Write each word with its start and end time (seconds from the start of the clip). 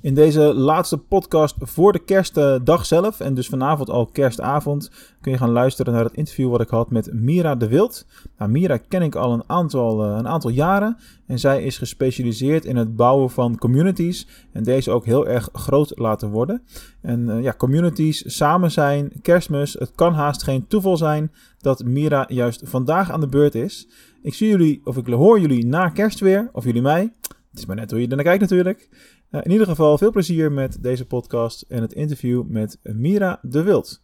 In 0.00 0.14
deze 0.14 0.40
laatste 0.40 0.98
podcast 0.98 1.54
voor 1.58 1.92
de 1.92 1.98
kerstdag 1.98 2.86
zelf, 2.86 3.20
en 3.20 3.34
dus 3.34 3.48
vanavond 3.48 3.90
al 3.90 4.06
kerstavond, 4.06 4.90
kun 5.20 5.32
je 5.32 5.38
gaan 5.38 5.50
luisteren 5.50 5.92
naar 5.92 6.04
het 6.04 6.14
interview 6.14 6.50
wat 6.50 6.60
ik 6.60 6.68
had 6.68 6.90
met 6.90 7.12
Mira 7.12 7.54
de 7.54 7.68
Wild. 7.68 8.06
Nou, 8.38 8.50
Mira 8.50 8.76
ken 8.76 9.02
ik 9.02 9.14
al 9.14 9.32
een 9.32 9.42
aantal, 9.46 10.04
eh, 10.04 10.16
een 10.18 10.28
aantal 10.28 10.50
jaren 10.50 10.96
en 11.26 11.38
zij 11.38 11.62
is 11.62 11.78
gespecialiseerd 11.78 12.64
in 12.64 12.76
het 12.76 12.96
bouwen 12.96 13.30
van 13.30 13.58
communities 13.58 14.26
en 14.52 14.62
deze 14.62 14.90
ook 14.90 15.04
heel 15.04 15.26
erg 15.26 15.48
groot 15.52 15.92
laten 15.94 16.30
worden. 16.30 16.62
En 17.00 17.20
uh, 17.28 17.42
ja, 17.42 17.54
communities 17.56 18.36
samen 18.36 18.70
zijn, 18.70 19.12
kerstmis, 19.22 19.72
het 19.72 19.92
kan 19.94 20.14
haast 20.14 20.42
geen 20.42 20.66
toeval 20.66 20.96
zijn 20.96 21.32
dat 21.60 21.84
Mira 21.84 22.24
juist 22.28 22.60
vandaag 22.64 23.10
aan 23.10 23.20
de 23.20 23.28
beurt 23.28 23.54
is. 23.54 23.88
Ik 24.22 24.34
zie 24.34 24.48
jullie, 24.48 24.80
of 24.84 24.96
ik 24.96 25.06
hoor 25.06 25.40
jullie 25.40 25.66
na 25.66 25.88
kerst 25.88 26.20
weer, 26.20 26.50
of 26.52 26.64
jullie 26.64 26.82
mij. 26.82 27.12
Het 27.50 27.58
is 27.58 27.66
maar 27.66 27.76
net 27.76 27.90
hoe 27.90 28.00
je 28.00 28.08
er 28.08 28.16
naar 28.16 28.24
kijkt 28.24 28.40
natuurlijk. 28.40 28.88
Uh, 29.30 29.40
in 29.44 29.50
ieder 29.50 29.66
geval 29.66 29.98
veel 29.98 30.10
plezier 30.10 30.52
met 30.52 30.82
deze 30.82 31.06
podcast 31.06 31.62
en 31.62 31.82
het 31.82 31.92
interview 31.92 32.42
met 32.46 32.78
Mira 32.82 33.38
de 33.42 33.62
Wild. 33.62 34.02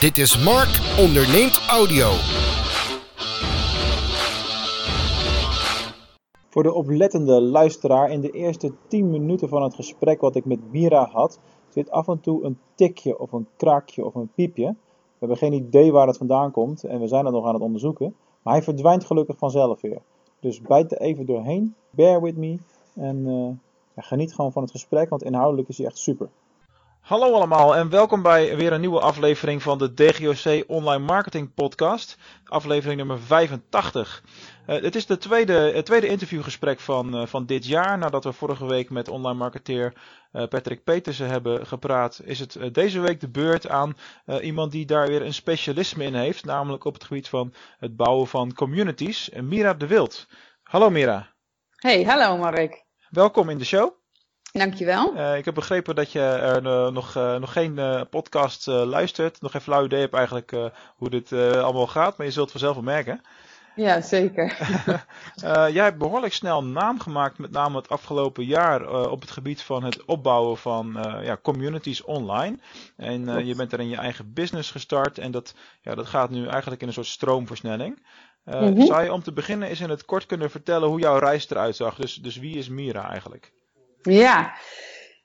Dit 0.00 0.18
is 0.18 0.44
Mark 0.44 0.98
onderneemt 0.98 1.66
audio. 1.70 2.08
Voor 6.48 6.62
de 6.62 6.72
oplettende 6.72 7.40
luisteraar, 7.40 8.10
in 8.10 8.20
de 8.20 8.30
eerste 8.30 8.72
10 8.88 9.10
minuten 9.10 9.48
van 9.48 9.62
het 9.62 9.74
gesprek 9.74 10.20
wat 10.20 10.36
ik 10.36 10.44
met 10.44 10.72
Mira 10.72 11.08
had, 11.12 11.40
zit 11.68 11.90
af 11.90 12.08
en 12.08 12.20
toe 12.20 12.44
een 12.44 12.58
tikje 12.74 13.18
of 13.18 13.32
een 13.32 13.48
kraakje 13.56 14.04
of 14.04 14.14
een 14.14 14.30
piepje. 14.34 14.66
We 14.66 15.18
hebben 15.18 15.36
geen 15.36 15.52
idee 15.52 15.92
waar 15.92 16.06
het 16.06 16.16
vandaan 16.16 16.50
komt 16.50 16.84
en 16.84 17.00
we 17.00 17.08
zijn 17.08 17.24
het 17.24 17.34
nog 17.34 17.46
aan 17.46 17.54
het 17.54 17.62
onderzoeken. 17.62 18.14
Maar 18.42 18.54
hij 18.54 18.62
verdwijnt 18.62 19.04
gelukkig 19.04 19.38
vanzelf 19.38 19.80
weer. 19.80 20.02
Dus 20.40 20.60
bijt 20.60 20.92
er 20.92 21.00
even 21.00 21.26
doorheen, 21.26 21.74
bear 21.90 22.22
with 22.22 22.36
me 22.36 22.58
en 22.94 23.16
uh, 23.26 23.48
geniet 24.02 24.34
gewoon 24.34 24.52
van 24.52 24.62
het 24.62 24.70
gesprek, 24.70 25.08
want 25.08 25.22
inhoudelijk 25.22 25.68
is 25.68 25.78
hij 25.78 25.86
echt 25.86 25.98
super. 25.98 26.28
Hallo 27.08 27.32
allemaal 27.32 27.76
en 27.76 27.90
welkom 27.90 28.22
bij 28.22 28.56
weer 28.56 28.72
een 28.72 28.80
nieuwe 28.80 29.00
aflevering 29.00 29.62
van 29.62 29.78
de 29.78 29.94
DGOC 29.94 30.64
Online 30.66 31.04
Marketing 31.04 31.54
Podcast. 31.54 32.16
Aflevering 32.44 32.98
nummer 32.98 33.20
85. 33.20 34.22
Uh, 34.66 34.82
het 34.82 34.94
is 34.94 35.06
de 35.06 35.18
tweede, 35.18 35.52
het 35.52 35.86
tweede 35.86 36.06
interviewgesprek 36.06 36.80
van, 36.80 37.20
uh, 37.20 37.26
van 37.26 37.46
dit 37.46 37.66
jaar. 37.66 37.98
Nadat 37.98 38.24
we 38.24 38.32
vorige 38.32 38.66
week 38.66 38.90
met 38.90 39.08
online 39.08 39.38
marketeer 39.38 39.92
uh, 40.32 40.46
Patrick 40.46 40.84
Petersen 40.84 41.28
hebben 41.28 41.66
gepraat, 41.66 42.20
is 42.24 42.38
het 42.38 42.58
deze 42.72 43.00
week 43.00 43.20
de 43.20 43.28
beurt 43.28 43.68
aan 43.68 43.96
iemand 44.40 44.72
die 44.72 44.86
daar 44.86 45.08
weer 45.08 45.22
een 45.22 45.34
specialisme 45.34 46.04
in 46.04 46.14
heeft. 46.14 46.44
Namelijk 46.44 46.84
op 46.84 46.94
het 46.94 47.04
gebied 47.04 47.28
van 47.28 47.54
het 47.78 47.96
bouwen 47.96 48.26
van 48.26 48.54
communities. 48.54 49.30
Mira 49.42 49.74
de 49.74 49.86
Wild. 49.86 50.26
Hallo 50.62 50.90
Mira. 50.90 51.28
Hey, 51.76 52.02
hallo 52.02 52.36
Mark. 52.36 52.86
Welkom 53.08 53.48
in 53.48 53.58
de 53.58 53.64
show. 53.64 53.92
Dankjewel. 54.52 55.16
Uh, 55.16 55.36
ik 55.36 55.44
heb 55.44 55.54
begrepen 55.54 55.94
dat 55.94 56.12
je 56.12 56.20
er 56.20 56.64
uh, 56.64 56.88
nog, 56.88 57.16
uh, 57.16 57.36
nog 57.36 57.52
geen 57.52 58.06
podcast 58.10 58.66
luistert. 58.66 59.40
Nog 59.40 59.50
geen 59.50 59.60
flauw 59.60 59.84
idee 59.84 60.00
hebt 60.00 60.14
eigenlijk 60.14 60.50
hoe 60.96 61.10
dit 61.10 61.32
allemaal 61.32 61.86
gaat. 61.86 62.16
Maar 62.16 62.26
je 62.26 62.32
zult 62.32 62.52
het 62.52 62.60
vanzelf 62.60 62.74
wel 62.74 62.94
merken. 62.94 63.20
Ja, 63.74 64.00
zeker. 64.00 64.56
jij 65.76 65.84
hebt 65.84 65.98
behoorlijk 65.98 66.32
snel 66.32 66.64
naam 66.64 67.00
gemaakt. 67.00 67.38
Met 67.38 67.50
name 67.50 67.76
het 67.76 67.88
afgelopen 67.88 68.44
jaar 68.44 69.08
op 69.10 69.20
het 69.20 69.30
gebied 69.30 69.62
van 69.62 69.84
het 69.84 70.04
opbouwen 70.04 70.56
van 70.56 70.96
ja, 71.22 71.38
communities 71.42 72.04
online. 72.04 72.58
En 72.96 73.46
je 73.46 73.54
bent 73.54 73.72
er 73.72 73.80
in 73.80 73.88
je 73.88 73.96
eigen 73.96 74.32
business 74.32 74.70
gestart. 74.70 75.18
En 75.18 75.30
dat, 75.30 75.54
ja, 75.82 75.94
dat 75.94 76.06
gaat 76.06 76.30
nu 76.30 76.46
eigenlijk 76.46 76.80
in 76.80 76.86
een 76.88 76.94
soort 76.94 77.06
stroomversnelling. 77.06 78.02
Uh, 78.48 78.60
mm 78.60 78.76
-hmm. 78.76 78.86
Zou 78.86 79.02
je 79.02 79.12
om 79.12 79.22
te 79.22 79.32
beginnen 79.32 79.68
eens 79.68 79.80
in 79.80 79.90
het 79.90 80.04
kort 80.04 80.26
kunnen 80.26 80.50
vertellen 80.50 80.88
hoe 80.88 81.00
jouw 81.00 81.18
reis 81.18 81.50
eruit 81.50 81.76
zag? 81.76 81.94
Dus, 81.94 82.14
dus 82.14 82.36
wie 82.36 82.56
is 82.56 82.68
Mira 82.68 83.10
eigenlijk? 83.10 83.52
Ja, 84.02 84.54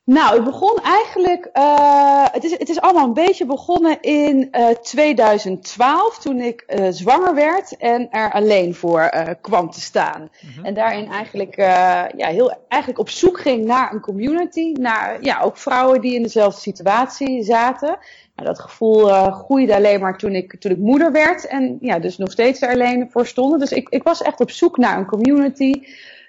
nou, 0.05 0.35
het 0.35 0.43
begon 0.43 0.79
eigenlijk, 0.83 1.49
uh, 1.53 2.25
het, 2.31 2.43
is, 2.43 2.51
het 2.51 2.69
is 2.69 2.81
allemaal 2.81 3.05
een 3.05 3.13
beetje 3.13 3.45
begonnen 3.45 4.01
in 4.01 4.47
uh, 4.51 4.67
2012, 4.67 6.19
toen 6.19 6.39
ik 6.39 6.63
uh, 6.67 6.87
zwanger 6.89 7.35
werd 7.35 7.77
en 7.77 8.11
er 8.11 8.31
alleen 8.31 8.75
voor 8.75 9.09
kwam 9.41 9.71
te 9.71 9.81
staan. 9.81 10.21
Mm 10.21 10.49
-hmm. 10.55 10.65
En 10.65 10.73
daarin 10.73 11.11
eigenlijk, 11.11 11.55
ja, 11.55 12.27
heel, 12.27 12.53
eigenlijk 12.67 13.01
op 13.01 13.09
zoek 13.09 13.39
ging 13.39 13.65
naar 13.65 13.93
een 13.93 14.01
community, 14.01 14.71
naar 14.71 15.23
ja, 15.23 15.41
ook 15.41 15.57
vrouwen 15.57 16.01
die 16.01 16.15
in 16.15 16.23
dezelfde 16.23 16.61
situatie 16.61 17.43
zaten. 17.43 17.97
Nou, 18.35 18.47
dat 18.47 18.59
gevoel 18.59 19.09
uh, 19.09 19.39
groeide 19.39 19.75
alleen 19.75 19.99
maar 19.99 20.17
toen 20.17 20.35
ik, 20.35 20.59
toen 20.59 20.71
ik 20.71 20.77
moeder 20.77 21.11
werd 21.11 21.47
en 21.47 21.77
ja, 21.81 21.99
dus 21.99 22.17
nog 22.17 22.31
steeds 22.31 22.61
er 22.61 22.69
alleen 22.69 23.09
voor 23.11 23.27
stonden. 23.27 23.59
Dus 23.59 23.71
ik, 23.71 23.89
ik 23.89 24.03
was 24.03 24.21
echt 24.21 24.39
op 24.39 24.51
zoek 24.51 24.77
naar 24.77 24.97
een 24.97 25.05
community 25.05 25.81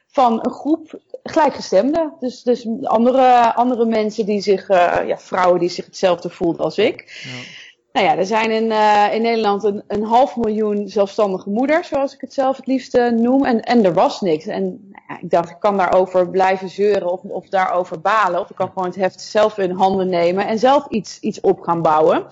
van 0.07 0.39
een 0.43 0.53
groep 0.53 1.01
gelijkgestemden. 1.31 2.13
Dus, 2.21 2.43
dus 2.43 2.67
andere, 2.83 3.55
andere 3.55 3.85
mensen 3.85 4.27
die 4.27 4.41
zich, 4.41 4.69
uh, 4.69 4.99
ja, 5.07 5.19
vrouwen 5.19 5.61
die 5.61 5.69
zich 5.69 5.85
hetzelfde 5.85 6.31
voelden 6.31 6.65
als 6.65 6.79
ik. 6.79 7.23
Ja. 7.25 7.63
Nou 7.93 8.07
ja, 8.07 8.17
er 8.17 8.27
zijn 8.27 8.51
in, 8.51 8.65
uh, 8.65 9.15
in 9.15 9.23
Nederland 9.23 9.65
een, 9.65 9.83
een 9.87 10.03
half 10.03 10.37
miljoen 10.37 10.89
zelfstandige 10.89 11.51
moeders, 11.51 11.89
zoals 11.89 12.15
ik 12.15 12.21
het 12.21 12.35
zelf 12.35 12.57
het 12.57 12.67
liefste 12.67 13.15
noem. 13.17 13.45
En, 13.45 13.61
en 13.61 13.85
er 13.85 13.95
was 13.95 14.21
niks. 14.21 14.47
En 14.47 14.63
nou 14.63 15.03
ja, 15.09 15.19
ik 15.21 15.31
dacht, 15.31 15.51
ik 15.51 15.61
kan 15.61 15.77
daarover 15.77 16.29
blijven 16.31 16.69
zeuren 16.69 17.13
of, 17.13 17.21
of 17.23 17.49
daarover 17.49 18.01
balen. 18.01 18.41
Of 18.41 18.51
ik 18.51 18.57
kan 18.57 18.69
gewoon 18.69 18.89
het 18.89 18.97
heft 18.97 19.21
zelf 19.21 19.59
in 19.59 19.71
handen 19.71 20.09
nemen 20.09 20.47
en 20.47 20.59
zelf 20.59 20.87
iets, 20.89 21.21
iets 21.21 21.41
op 21.41 21.61
gaan 21.61 21.83
bouwen 21.83 22.27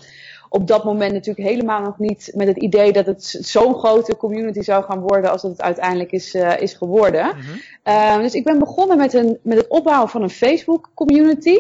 op 0.53 0.67
dat 0.67 0.85
moment 0.85 1.13
natuurlijk 1.13 1.49
helemaal 1.49 1.81
nog 1.81 1.99
niet 1.99 2.33
met 2.35 2.47
het 2.47 2.57
idee 2.57 2.93
dat 2.93 3.07
het 3.07 3.39
zo'n 3.41 3.75
grote 3.75 4.17
community 4.17 4.61
zou 4.61 4.85
gaan 4.85 5.01
worden 5.01 5.31
als 5.31 5.43
dat 5.43 5.51
het 5.51 5.63
uiteindelijk 5.63 6.13
is, 6.13 6.35
uh, 6.35 6.61
is 6.61 6.75
geworden. 6.75 7.25
Mm 7.25 7.41
-hmm. 7.41 8.17
uh, 8.17 8.23
dus 8.23 8.35
ik 8.35 8.45
ben 8.45 8.59
begonnen 8.59 8.97
met, 8.97 9.15
een, 9.15 9.39
met 9.43 9.57
het 9.57 9.69
opbouwen 9.69 10.09
van 10.09 10.23
een 10.23 10.31
Facebook 10.31 10.91
community. 10.95 11.59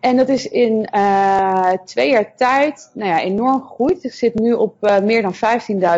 En 0.00 0.16
dat 0.16 0.28
is 0.28 0.48
in 0.48 0.88
uh, 0.94 1.72
twee 1.84 2.10
jaar 2.10 2.36
tijd 2.36 2.90
nou 2.94 3.10
ja, 3.10 3.20
enorm 3.20 3.62
gegroeid. 3.62 4.04
Ik 4.04 4.12
zit 4.12 4.34
nu 4.34 4.52
op 4.52 5.00
meer 5.02 5.22
dan 5.22 5.34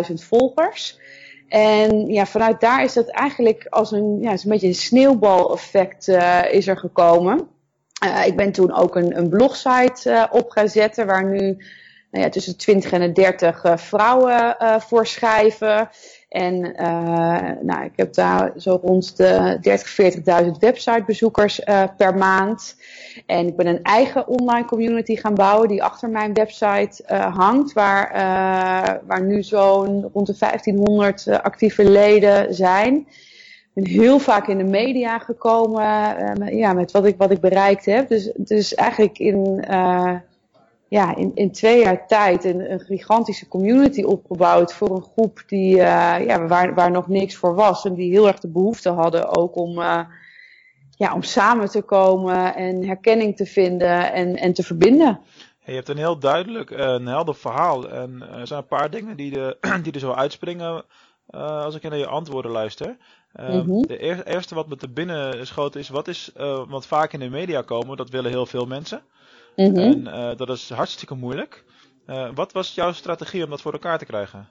15.000 0.09 0.15
volgers. 0.15 1.01
En 1.49 2.07
ja, 2.07 2.27
vanuit 2.27 2.61
daar 2.61 2.85
is 2.85 2.93
dat 2.93 3.09
eigenlijk 3.09 3.67
als 3.71 3.93
een, 3.93 4.19
ja, 4.21 4.33
is 4.33 4.45
een 4.45 4.51
beetje 4.51 4.67
een 4.67 4.75
sneeuwbaleffect 4.75 6.09
is 6.51 6.67
er 6.67 6.79
gekomen. 6.79 7.49
ik 8.27 8.37
ben 8.37 8.53
toen 8.53 8.73
ook 8.73 8.97
een, 8.97 9.19
een 9.19 9.29
blogsite 9.29 10.29
op 10.31 10.51
gaan 10.51 10.69
zetten 10.69 11.07
waar 11.07 11.25
nu 11.25 11.59
nou 12.13 12.25
ja, 12.25 12.31
tussen 12.31 12.53
de 12.53 12.59
20 12.59 12.93
en 12.93 13.01
de 13.01 13.13
30 13.13 13.65
uh, 13.65 13.77
vrouwen 13.77 14.57
uh, 14.63 14.81
voor 14.81 15.07
schrijven. 15.07 15.89
En 16.29 16.55
uh, 16.55 17.51
nou, 17.61 17.85
ik 17.85 17.93
heb 17.97 18.15
daar 18.15 18.53
zo 18.57 18.81
rond 18.83 19.17
de 19.17 19.59
30, 19.61 20.45
40.000 20.45 20.51
websitebezoekers 20.59 21.61
per 21.97 22.15
maand. 22.15 22.77
En 23.27 23.47
ik 23.47 23.57
ben 23.57 23.67
een 23.67 23.83
eigen 23.83 24.29
online 24.29 24.65
community 24.65 25.17
gaan 25.17 25.35
bouwen 25.35 25.69
die 25.69 25.83
achter 25.83 26.09
mijn 26.09 26.33
website 26.33 27.03
hangt. 27.35 27.73
Waar, 27.73 28.11
waar 29.07 29.23
nu 29.23 29.43
zo'n 29.43 30.11
rond 30.13 30.27
de 30.27 30.37
1500 30.39 31.27
actieve 31.43 31.91
leden 31.91 32.55
zijn. 32.55 32.95
Ik 32.95 33.83
ben 33.83 33.87
heel 33.87 34.19
vaak 34.19 34.49
in 34.49 34.59
de 34.59 34.65
media 34.65 35.19
gekomen 35.19 35.93
ja, 36.57 36.73
met 36.73 36.91
wat 36.91 37.07
ik, 37.07 37.17
wat 37.17 37.31
ik 37.31 37.41
bereikt 37.41 37.85
heb. 37.85 38.09
Dus, 38.09 38.31
dus 38.37 38.75
eigenlijk 38.75 39.19
in 39.19 39.65
ja, 40.93 41.17
in, 41.17 41.31
in 41.35 41.53
twee 41.53 41.81
jaar 41.81 42.07
tijd 42.07 42.45
een, 42.45 42.73
een 42.73 42.81
gigantische 42.81 43.49
community 43.49 44.03
opgebouwd 44.03 44.73
voor 44.73 44.91
een 44.91 45.03
groep 45.03 45.43
die, 45.47 45.77
uh, 45.77 46.27
ja, 46.27 46.47
waar, 46.47 46.75
waar 46.75 46.91
nog 46.91 47.09
niks 47.09 47.37
voor 47.37 47.55
was. 47.55 47.85
En 47.85 47.95
die 47.95 48.11
heel 48.11 48.27
erg 48.27 48.39
de 48.39 48.49
behoefte 48.49 48.91
hadden 48.91 49.37
ook 49.37 49.57
om, 49.57 49.79
uh, 49.79 50.01
ja, 50.97 51.15
om 51.15 51.23
samen 51.23 51.71
te 51.71 51.83
komen 51.83 52.55
en 52.55 52.85
herkenning 52.85 53.37
te 53.37 53.47
vinden 53.47 54.13
en, 54.13 54.37
en 54.37 54.53
te 54.53 54.63
verbinden. 54.63 55.21
je 55.65 55.73
hebt 55.73 55.89
een 55.89 55.97
heel 55.97 56.19
duidelijk, 56.19 56.71
een 56.71 57.07
helder 57.07 57.35
verhaal. 57.35 57.89
En 57.89 58.23
er 58.33 58.47
zijn 58.47 58.61
een 58.61 58.67
paar 58.67 58.91
dingen 58.91 59.17
die, 59.17 59.31
de, 59.31 59.57
die 59.83 59.93
er 59.93 60.01
zo 60.01 60.13
uitspringen 60.13 60.85
uh, 61.31 61.65
als 61.65 61.75
ik 61.75 61.83
naar 61.83 61.97
je 61.97 62.07
antwoorden 62.07 62.51
luister. 62.51 62.97
Uh, 63.41 63.49
mm 63.49 63.61
-hmm. 63.61 63.87
De 63.87 64.03
eer, 64.03 64.27
eerste 64.27 64.55
wat 64.55 64.69
me 64.69 64.77
te 64.77 64.89
binnen 64.89 65.47
schoot 65.47 65.77
is, 65.77 65.89
wat 65.89 66.09
is, 66.09 66.31
uh, 66.37 66.63
wat 66.69 66.87
vaak 66.87 67.13
in 67.13 67.21
de 67.21 67.29
media 67.29 67.63
komen, 67.63 67.97
dat 67.97 68.11
willen 68.11 68.31
heel 68.31 68.47
veel 68.47 68.67
mensen. 68.67 69.03
-hmm. 69.57 69.77
En 69.77 70.07
uh, 70.07 70.37
dat 70.37 70.49
is 70.49 70.71
hartstikke 70.71 71.15
moeilijk. 71.15 71.65
Uh, 72.07 72.29
wat 72.35 72.53
was 72.53 72.75
jouw 72.75 72.93
strategie 72.93 73.45
om 73.45 73.51
dat 73.51 73.61
voor 73.61 73.73
elkaar 73.73 73.99
te 73.99 74.05
krijgen? 74.05 74.49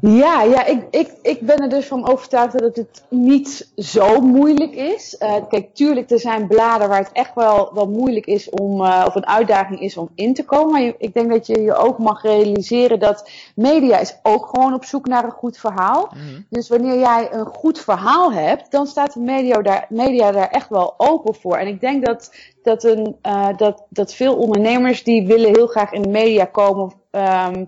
Ja, 0.00 0.42
ja 0.42 0.64
ik, 0.64 0.86
ik, 0.90 1.12
ik 1.22 1.40
ben 1.40 1.58
er 1.58 1.68
dus 1.68 1.86
van 1.86 2.08
overtuigd 2.08 2.58
dat 2.58 2.76
het 2.76 3.04
niet 3.08 3.72
zo 3.76 4.20
moeilijk 4.20 4.74
is. 4.74 5.16
Uh, 5.18 5.34
kijk, 5.48 5.74
tuurlijk, 5.74 6.10
er 6.10 6.18
zijn 6.18 6.46
bladen 6.46 6.88
waar 6.88 6.98
het 6.98 7.12
echt 7.12 7.34
wel, 7.34 7.70
wel 7.74 7.88
moeilijk 7.88 8.26
is 8.26 8.50
om, 8.50 8.80
uh, 8.80 9.04
of 9.06 9.14
een 9.14 9.26
uitdaging 9.26 9.80
is 9.80 9.96
om 9.96 10.10
in 10.14 10.34
te 10.34 10.44
komen. 10.44 10.72
Maar 10.72 10.82
je, 10.82 10.94
ik 10.98 11.14
denk 11.14 11.30
dat 11.30 11.46
je 11.46 11.60
je 11.60 11.74
ook 11.74 11.98
mag 11.98 12.22
realiseren 12.22 12.98
dat 12.98 13.30
media 13.54 13.98
is 13.98 14.18
ook 14.22 14.46
gewoon 14.46 14.74
op 14.74 14.84
zoek 14.84 15.06
naar 15.06 15.24
een 15.24 15.30
goed 15.30 15.58
verhaal. 15.58 16.10
Mm 16.14 16.20
-hmm. 16.20 16.46
Dus 16.50 16.68
wanneer 16.68 16.98
jij 16.98 17.28
een 17.32 17.46
goed 17.46 17.80
verhaal 17.80 18.32
hebt, 18.32 18.70
dan 18.70 18.86
staat 18.86 19.12
de 19.12 19.20
media 19.20 19.62
daar, 19.62 19.86
media 19.88 20.32
daar 20.32 20.48
echt 20.48 20.68
wel 20.68 20.94
open 20.96 21.34
voor. 21.34 21.56
En 21.56 21.66
ik 21.66 21.80
denk 21.80 22.06
dat, 22.06 22.34
dat, 22.62 22.84
een, 22.84 23.16
uh, 23.22 23.48
dat, 23.56 23.84
dat 23.88 24.14
veel 24.14 24.36
ondernemers 24.36 25.04
die 25.04 25.26
willen 25.26 25.54
heel 25.54 25.66
graag 25.66 25.92
in 25.92 26.02
de 26.02 26.08
media 26.08 26.44
komen. 26.44 26.92
Um, 27.10 27.66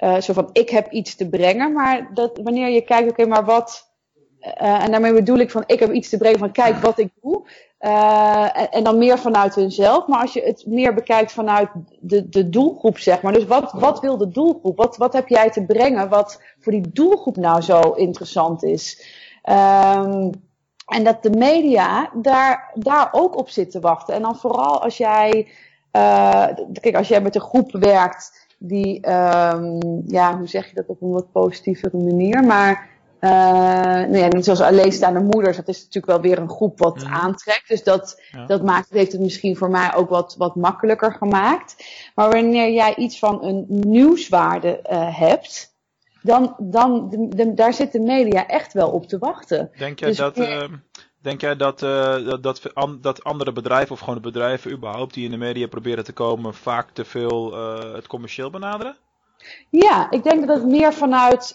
uh, 0.00 0.20
zo 0.20 0.32
van 0.32 0.50
ik 0.52 0.70
heb 0.70 0.92
iets 0.92 1.14
te 1.14 1.28
brengen, 1.28 1.72
maar 1.72 2.10
dat 2.14 2.40
wanneer 2.42 2.68
je 2.68 2.80
kijkt, 2.80 3.10
oké, 3.10 3.26
maar 3.26 3.44
wat, 3.44 3.92
uh, 4.40 4.84
en 4.84 4.90
daarmee 4.90 5.12
bedoel 5.12 5.38
ik 5.38 5.50
van 5.50 5.64
ik 5.66 5.80
heb 5.80 5.92
iets 5.92 6.08
te 6.08 6.18
brengen 6.18 6.38
van 6.38 6.52
kijk 6.52 6.76
wat 6.76 6.98
ik 6.98 7.10
doe, 7.22 7.46
en, 7.78 8.70
en, 8.70 8.84
dan 8.84 8.98
meer 8.98 9.18
vanuit 9.18 9.54
hunzelf. 9.54 10.06
Maar 10.06 10.20
als 10.20 10.32
je 10.32 10.42
het 10.42 10.66
meer 10.66 10.94
bekijkt 10.94 11.32
vanuit 11.32 11.68
de, 12.00 12.28
de 12.28 12.48
doelgroep, 12.48 12.98
zeg 12.98 13.22
maar. 13.22 13.32
Dus 13.32 13.44
wat, 13.44 13.72
wat 13.72 14.00
wil 14.00 14.16
de 14.16 14.28
doelgroep? 14.28 14.76
Wat, 14.76 14.96
wat 14.96 15.12
heb 15.12 15.28
jij 15.28 15.50
te 15.50 15.64
brengen 15.64 16.08
wat 16.08 16.42
voor 16.58 16.72
die 16.72 16.90
doelgroep 16.92 17.36
nou 17.36 17.60
zo 17.60 17.80
interessant 17.80 18.62
is? 18.62 19.06
Um, 19.44 20.30
en 20.86 21.04
dat 21.04 21.22
de 21.22 21.30
media 21.30 22.10
daar, 22.14 22.72
daar 22.74 23.08
ook 23.12 23.36
op 23.36 23.48
zit 23.48 23.70
te 23.70 23.80
wachten. 23.80 24.14
En 24.14 24.22
dan 24.22 24.36
vooral 24.36 24.82
als 24.82 24.96
jij, 24.96 25.48
kijk, 26.80 26.96
als 26.96 27.08
jij 27.08 27.20
met 27.20 27.34
een 27.34 27.40
groep 27.40 27.72
werkt 27.72 28.39
die, 28.62 29.08
um, 29.10 30.02
ja, 30.06 30.38
hoe 30.38 30.46
zeg 30.46 30.68
je 30.68 30.74
dat 30.74 30.86
op 30.86 31.02
een 31.02 31.10
wat 31.10 31.32
positievere 31.32 31.96
manier, 31.96 32.44
maar 32.44 32.88
uh, 33.20 33.30
nou 34.10 34.16
ja, 34.16 34.28
niet 34.28 34.44
zoals 34.44 34.60
alleenstaande 34.60 35.20
moeders, 35.20 35.56
dat 35.56 35.68
is 35.68 35.78
natuurlijk 35.78 36.06
wel 36.06 36.20
weer 36.20 36.38
een 36.38 36.48
groep 36.48 36.78
wat 36.78 37.04
mm. 37.04 37.12
aantrekt. 37.12 37.68
Dus 37.68 37.82
dat, 37.82 38.22
ja. 38.30 38.46
dat 38.46 38.62
maakt, 38.62 38.90
heeft 38.90 39.12
het 39.12 39.20
misschien 39.20 39.56
voor 39.56 39.70
mij 39.70 39.94
ook 39.94 40.08
wat, 40.08 40.34
wat 40.38 40.54
makkelijker 40.54 41.12
gemaakt. 41.12 41.84
Maar 42.14 42.30
wanneer 42.30 42.72
jij 42.72 42.94
iets 42.96 43.18
van 43.18 43.44
een 43.44 43.64
nieuwswaarde 43.68 44.80
uh, 44.90 45.18
hebt, 45.18 45.74
dan, 46.22 46.54
dan 46.58 47.08
de, 47.08 47.28
de, 47.28 47.54
daar 47.54 47.74
zit 47.74 47.92
de 47.92 48.00
media 48.00 48.46
echt 48.46 48.72
wel 48.72 48.90
op 48.90 49.06
te 49.06 49.18
wachten. 49.18 49.70
Denk 49.78 49.98
jij 49.98 50.08
dus, 50.08 50.16
dat, 50.16 50.38
uh, 50.38 50.62
denk 51.20 51.40
jij 51.40 51.56
dat, 51.56 51.82
uh, 51.82 52.40
dat, 52.40 52.62
dat, 53.00 53.24
andere 53.24 53.52
bedrijven, 53.52 53.92
of 53.92 53.98
gewoon 53.98 54.14
de 54.14 54.20
bedrijven 54.20 54.70
überhaupt 54.70 55.14
die 55.14 55.24
in 55.24 55.30
de 55.30 55.36
media 55.36 55.66
proberen 55.66 56.04
te 56.04 56.12
komen, 56.12 56.54
vaak 56.54 56.90
te 56.90 57.04
veel 57.04 57.52
uh, 57.52 57.94
het 57.94 58.06
commercieel 58.06 58.50
benaderen? 58.50 58.96
Ja, 59.68 60.10
ik 60.10 60.22
denk 60.22 60.46
dat 60.46 60.56
het 60.56 60.66
meer 60.66 60.92
vanuit, 60.92 61.54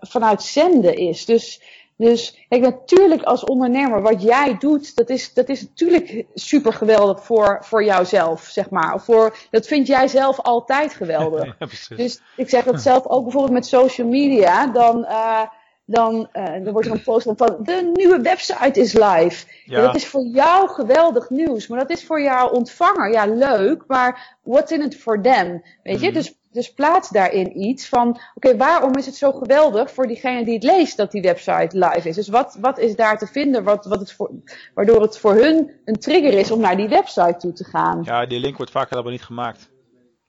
vanuit 0.00 0.42
zenden 0.42 0.96
is. 0.96 1.24
Dus 1.24 1.60
dus 1.98 2.46
kijk, 2.48 2.62
natuurlijk 2.62 3.22
als 3.22 3.44
ondernemer, 3.44 4.02
wat 4.02 4.22
jij 4.22 4.56
doet, 4.58 4.96
dat 4.96 5.10
is, 5.10 5.34
dat 5.34 5.48
is 5.48 5.62
natuurlijk 5.62 6.24
super 6.34 6.72
geweldig 6.72 7.24
voor, 7.24 7.58
voor 7.60 7.84
jouzelf, 7.84 8.42
zeg 8.42 8.70
maar. 8.70 8.94
Of 8.94 9.04
voor, 9.04 9.36
dat 9.50 9.66
vind 9.66 9.86
jij 9.86 10.08
zelf 10.08 10.40
altijd 10.40 10.94
geweldig. 10.94 11.46
Ja, 11.58 11.96
dus 11.96 12.20
ik 12.36 12.48
zeg 12.48 12.64
dat 12.64 12.80
zelf 12.80 13.06
ook 13.06 13.22
bijvoorbeeld 13.22 13.52
met 13.52 13.66
social 13.66 14.08
media. 14.08 14.66
Dan, 14.66 14.98
uh, 14.98 15.42
dan, 15.90 16.28
uh, 16.32 16.44
dan 16.64 16.72
wordt 16.72 16.86
er 16.86 16.94
een 16.94 17.02
post 17.02 17.30
van 17.36 17.56
de 17.62 17.90
nieuwe 17.94 18.20
website 18.20 18.80
is 18.80 18.92
live. 18.92 19.46
Ja. 19.64 19.78
ja. 19.78 19.82
dat 19.82 19.94
is 19.94 20.06
voor 20.06 20.22
jou 20.22 20.68
geweldig 20.68 21.30
nieuws, 21.30 21.66
maar 21.66 21.78
dat 21.78 21.90
is 21.90 22.04
voor 22.04 22.20
jouw 22.20 22.48
ontvanger, 22.48 23.12
ja 23.12 23.26
leuk, 23.26 23.84
maar 23.86 24.36
what's 24.42 24.72
in 24.72 24.82
it 24.82 24.96
for 24.96 25.22
them? 25.22 25.62
Weet 25.82 26.00
je, 26.00 26.08
mm. 26.08 26.14
dus 26.14 26.36
dus 26.52 26.72
plaats 26.72 27.08
daarin 27.08 27.60
iets 27.60 27.88
van, 27.88 28.20
oké, 28.34 28.56
waarom 28.56 28.96
is 28.96 29.06
het 29.06 29.16
zo 29.16 29.32
geweldig 29.32 29.90
voor 29.90 30.06
diegene 30.06 30.44
die 30.44 30.54
het 30.54 30.62
leest 30.62 30.96
dat 30.96 31.10
die 31.10 31.22
website 31.22 31.78
live 31.78 32.08
is? 32.08 32.14
Dus 32.14 32.28
wat, 32.28 32.56
wat 32.60 32.78
is 32.78 32.96
daar 32.96 33.18
te 33.18 33.26
vinden 33.26 33.64
wat, 33.64 33.84
wat 33.84 34.00
het 34.00 34.12
voor, 34.12 34.30
waardoor 34.74 35.02
het 35.02 35.18
voor 35.18 35.34
hun 35.34 35.70
een 35.84 35.98
trigger 35.98 36.32
is 36.32 36.50
om 36.50 36.60
naar 36.60 36.76
die 36.76 36.88
website 36.88 37.36
toe 37.38 37.52
te 37.52 37.64
gaan? 37.64 38.02
Ja, 38.04 38.26
die 38.26 38.40
link 38.40 38.56
wordt 38.56 38.72
vaak 38.72 38.90
helemaal 38.90 39.12
niet 39.12 39.22
gemaakt. 39.22 39.70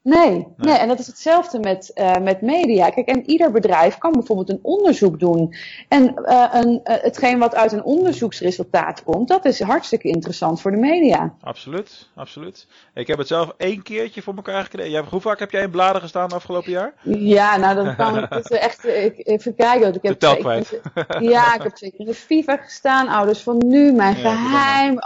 Nee, 0.09 0.47
nee, 0.57 0.77
en 0.77 0.87
dat 0.87 0.99
is 0.99 1.07
hetzelfde 1.07 1.59
met, 1.59 1.91
uh, 1.95 2.17
met 2.17 2.41
media. 2.41 2.89
Kijk, 2.89 3.07
en 3.07 3.29
ieder 3.29 3.51
bedrijf 3.51 3.97
kan 3.97 4.11
bijvoorbeeld 4.11 4.49
een 4.49 4.59
onderzoek 4.61 5.19
doen. 5.19 5.55
En 5.87 6.13
uh, 6.25 6.45
een, 6.51 6.71
uh, 6.71 6.79
hetgeen 6.83 7.39
wat 7.39 7.55
uit 7.55 7.71
een 7.71 7.83
onderzoeksresultaat 7.83 9.03
komt, 9.03 9.27
dat 9.27 9.45
is 9.45 9.61
hartstikke 9.61 10.07
interessant 10.07 10.61
voor 10.61 10.71
de 10.71 10.77
media. 10.77 11.33
Absoluut, 11.41 12.09
absoluut. 12.15 12.67
Ik 12.93 13.07
heb 13.07 13.17
het 13.17 13.27
zelf 13.27 13.53
één 13.57 13.83
keertje 13.83 14.21
voor 14.21 14.35
elkaar 14.35 14.63
gekregen. 14.63 15.05
Hoe 15.09 15.21
vaak 15.21 15.39
heb 15.39 15.51
jij 15.51 15.63
in 15.63 15.69
bladen 15.69 16.01
gestaan 16.01 16.31
afgelopen 16.31 16.71
jaar? 16.71 16.93
Ja, 17.03 17.57
nou 17.57 17.75
dan 17.75 17.95
kan 17.95 18.17
ik 18.17 18.29
het 18.29 18.51
echt 18.69 18.85
ik, 18.85 19.27
even 19.27 19.55
kijken. 19.55 19.93
Ik 19.93 20.17
heb 20.19 20.39
kwijt. 20.39 20.79
ja, 21.19 21.55
ik 21.55 21.61
heb 21.61 21.77
zeker 21.77 21.99
in 21.99 22.05
de 22.05 22.13
FIFA 22.13 22.57
gestaan, 22.57 23.07
Ouders 23.07 23.39
van 23.39 23.57
Nu, 23.65 23.91
Mijn 23.91 24.15
Geheim, 24.15 24.97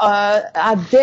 AD, 0.51 0.95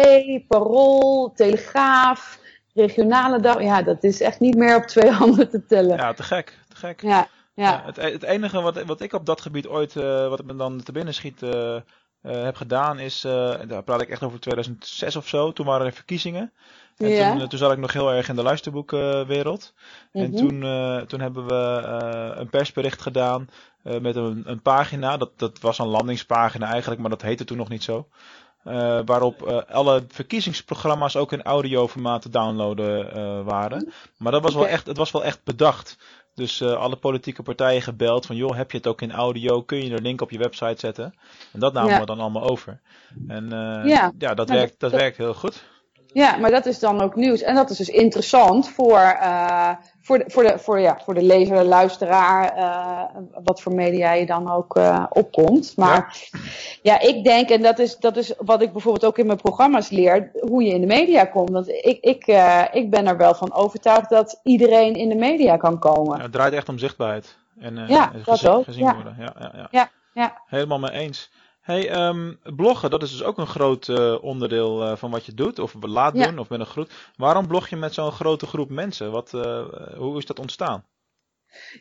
Parool, 0.49 1.33
Telegraaf 1.35 2.40
regionale 2.81 3.41
dag, 3.41 3.63
ja, 3.63 3.83
dat 3.83 4.05
is 4.05 4.21
echt 4.21 4.41
niet 4.41 4.57
meer 4.57 4.77
op 4.77 4.85
twee 4.85 5.11
handen 5.21 5.51
te 5.51 5.67
tellen. 5.67 5.97
Ja, 5.97 6.13
te 6.13 6.23
gek, 6.23 6.59
te 6.69 6.77
gek. 6.77 7.01
Ja, 7.01 7.29
ja. 7.55 7.71
ja 7.71 7.83
het, 7.85 7.97
het, 7.97 8.23
enige 8.23 8.61
wat, 8.61 8.83
wat 8.83 9.01
ik 9.01 9.13
op 9.13 9.27
dat 9.27 9.41
gebied 9.41 9.67
ooit, 9.67 9.95
uh, 9.95 10.29
wat 10.29 10.45
me 10.45 10.57
dan 10.57 10.83
te 10.83 10.93
binnen 10.93 11.15
schiet, 11.15 11.43
uh, 11.43 11.51
uh, 11.51 11.81
heb 12.23 12.57
gedaan 12.57 12.99
is, 12.99 13.21
daar 13.21 13.83
praat 13.85 14.01
ik 14.01 14.09
echt 14.09 14.23
over 14.23 14.41
2006 14.41 15.17
of 15.17 15.29
zo, 15.29 15.53
toen 15.53 15.67
waren 15.67 15.87
er 15.87 15.93
verkiezingen. 15.93 16.53
En 16.97 17.09
ja. 17.09 17.37
toen, 17.37 17.49
toen 17.49 17.59
zat 17.59 17.73
ik 17.73 17.79
nog 17.79 17.93
heel 17.93 18.13
erg 18.13 18.29
in 18.29 18.37
de 18.37 18.43
luisterboekwereld. 18.43 19.75
Mm 20.13 20.23
-hmm. 20.23 20.23
En 20.23 20.37
toen, 20.37 20.61
toen 21.07 21.21
hebben 21.21 21.47
we 21.47 21.83
een 22.37 22.51
persbericht 22.51 23.03
gedaan 23.03 23.49
met 23.83 24.17
een, 24.17 24.43
een 24.47 24.63
pagina. 24.63 25.17
Dat, 25.17 25.31
dat 25.37 25.61
was 25.61 25.79
een 25.79 25.87
landingspagina 25.87 26.71
eigenlijk, 26.71 27.01
maar 27.01 27.11
dat 27.11 27.23
heette 27.23 27.45
toen 27.45 27.57
nog 27.57 27.69
niet 27.69 27.83
zo. 27.83 28.09
Uh, 28.65 29.01
waarop 29.05 29.47
uh, 29.47 29.59
alle 29.69 30.05
verkiezingsprogramma's 30.09 31.17
ook 31.17 31.33
in 31.33 31.43
audioformaat 31.43 32.23
te 32.23 32.29
downloaden 32.29 33.17
uh, 33.17 33.45
waren. 33.45 33.93
Maar 34.17 34.33
dat 34.33 34.43
was 34.43 34.55
wel 34.55 34.67
echt, 34.67 34.87
het 34.87 34.97
was 34.97 35.11
wel 35.11 35.25
echt 35.25 35.45
bedacht. 35.45 35.99
Dus 36.35 36.63
alle 36.63 36.97
politieke 36.97 37.43
partijen 37.43 37.83
gebeld 37.83 38.27
van 38.27 38.37
joh, 38.37 38.57
heb 38.57 38.71
je 38.71 38.77
het 38.77 38.87
ook 38.87 39.03
in 39.03 39.13
audio? 39.13 39.63
Kun 39.63 39.85
je 39.85 39.95
er 39.95 40.03
link 40.03 40.21
op 40.21 40.31
je 40.31 40.39
website 40.39 40.79
zetten? 40.79 41.15
En 41.53 41.61
dat 41.61 41.73
namen 41.73 41.91
ja. 41.91 42.01
we 42.01 42.07
dan 42.07 42.21
allemaal 42.21 42.49
over. 42.51 42.81
En 43.29 43.49
ja. 43.85 44.13
ja, 44.19 44.35
dat, 44.35 44.49
werkt, 44.49 44.81
dat, 44.81 44.91
dat 44.91 45.01
werkt 45.01 45.17
heel 45.17 45.35
goed. 45.35 45.65
Ja, 46.13 46.37
maar 46.37 46.51
dat 46.51 46.67
is 46.67 46.79
dan 46.79 47.01
ook 47.01 47.17
nieuws. 47.17 47.43
En 47.43 47.55
dat 47.55 47.71
is 47.71 47.77
dus 47.77 47.89
interessant 47.89 48.69
voor, 48.69 48.99
uh, 49.23 49.71
voor, 50.01 50.19
de, 50.19 50.25
voor, 50.27 50.43
de, 50.43 50.59
voor, 50.59 50.81
ja, 50.81 51.01
voor 51.05 51.15
de 51.15 51.23
lezer, 51.23 51.57
de 51.57 51.65
luisteraar, 51.65 52.57
uh, 52.59 53.21
wat 53.45 53.61
voor 53.61 53.75
media 53.75 54.13
je 54.13 54.27
dan 54.27 54.51
ook 54.51 54.77
uh, 54.77 55.05
opkomt. 55.11 55.73
Maar 55.77 56.19
ja. 56.31 56.39
ja, 56.83 57.01
ik 57.01 57.25
denk, 57.25 57.49
en 57.49 57.63
dat 57.63 57.79
is, 57.79 57.97
dat 57.97 58.17
is 58.17 58.33
wat 58.39 58.63
ik 58.63 58.73
bijvoorbeeld 58.73 59.05
ook 59.05 59.19
in 59.19 59.27
mijn 59.27 59.39
programma's 59.39 59.89
leer, 59.89 60.31
hoe 60.41 60.63
je 60.63 60.75
in 60.75 60.81
de 60.81 60.87
media 60.87 61.25
komt. 61.25 61.51
Want 61.51 61.69
ik, 61.69 61.99
ik, 62.01 62.27
ik 62.73 62.91
ben 62.91 63.07
er 63.07 63.17
wel 63.17 63.35
van 63.35 63.53
overtuigd 63.53 64.11
dat 64.11 64.41
iedereen 64.43 64.95
in 64.95 65.09
de 65.09 65.15
media 65.15 65.57
kan 65.57 65.79
komen. 65.79 66.17
Ja, 66.17 66.23
het 66.23 66.33
draait 66.33 66.53
echt 66.53 66.69
om 66.69 66.79
zichtbaarheid. 66.79 67.37
En, 67.61 67.85
ja, 67.89 68.13
en 68.13 68.25
gezien, 68.25 68.51
ook. 68.51 68.65
gezien 68.65 68.93
worden. 68.95 69.17
Ja, 69.19 69.35
ja, 69.39 69.53
ja. 69.55 69.69
ja, 69.71 69.91
ja. 70.13 70.41
Helemaal 70.47 70.79
mee 70.79 70.91
eens. 70.91 71.31
Hey, 71.71 72.09
um, 72.09 72.39
bloggen, 72.57 72.91
dat 72.91 73.03
is 73.03 73.11
dus 73.11 73.23
ook 73.23 73.39
een 73.39 73.47
groot 73.47 73.89
uh, 73.89 74.23
onderdeel 74.23 74.83
uh, 74.83 74.97
van 74.97 75.11
wat 75.11 75.27
je 75.27 75.35
doet, 75.35 75.59
of 75.59 75.75
laat 75.81 76.13
doen, 76.13 76.35
ja. 76.35 76.39
of 76.39 76.49
met 76.49 76.61
een 76.61 76.67
groep. 76.67 76.91
Waarom 77.17 77.47
blog 77.47 77.69
je 77.69 77.77
met 77.77 77.95
zo'n 77.95 78.13
grote 78.13 78.47
groep 78.47 78.71
mensen? 78.71 79.11
Wat, 79.11 79.33
uh, 79.35 79.65
hoe 79.97 80.19
is 80.19 80.27
dat 80.27 80.39
ontstaan? 80.39 80.85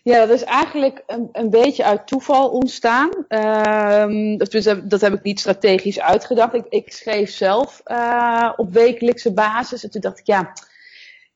Ja, 0.03 0.19
dat 0.25 0.29
is 0.29 0.43
eigenlijk 0.43 1.03
een, 1.07 1.29
een 1.31 1.49
beetje 1.49 1.83
uit 1.83 2.07
toeval 2.07 2.49
ontstaan. 2.49 3.09
Um, 3.29 4.37
dat, 4.37 4.81
dat, 4.83 5.01
heb 5.01 5.13
ik 5.13 5.23
niet 5.23 5.39
strategisch 5.39 5.99
uitgedacht. 5.99 6.53
Ik, 6.53 6.65
ik 6.69 6.91
schreef 6.91 7.31
zelf 7.31 7.81
op 8.55 8.73
wekelijkse 8.73 9.33
basis. 9.33 9.83
En 9.83 9.91
toen 9.91 10.01
dacht 10.01 10.19
ik, 10.19 10.25
ja, 10.25 10.53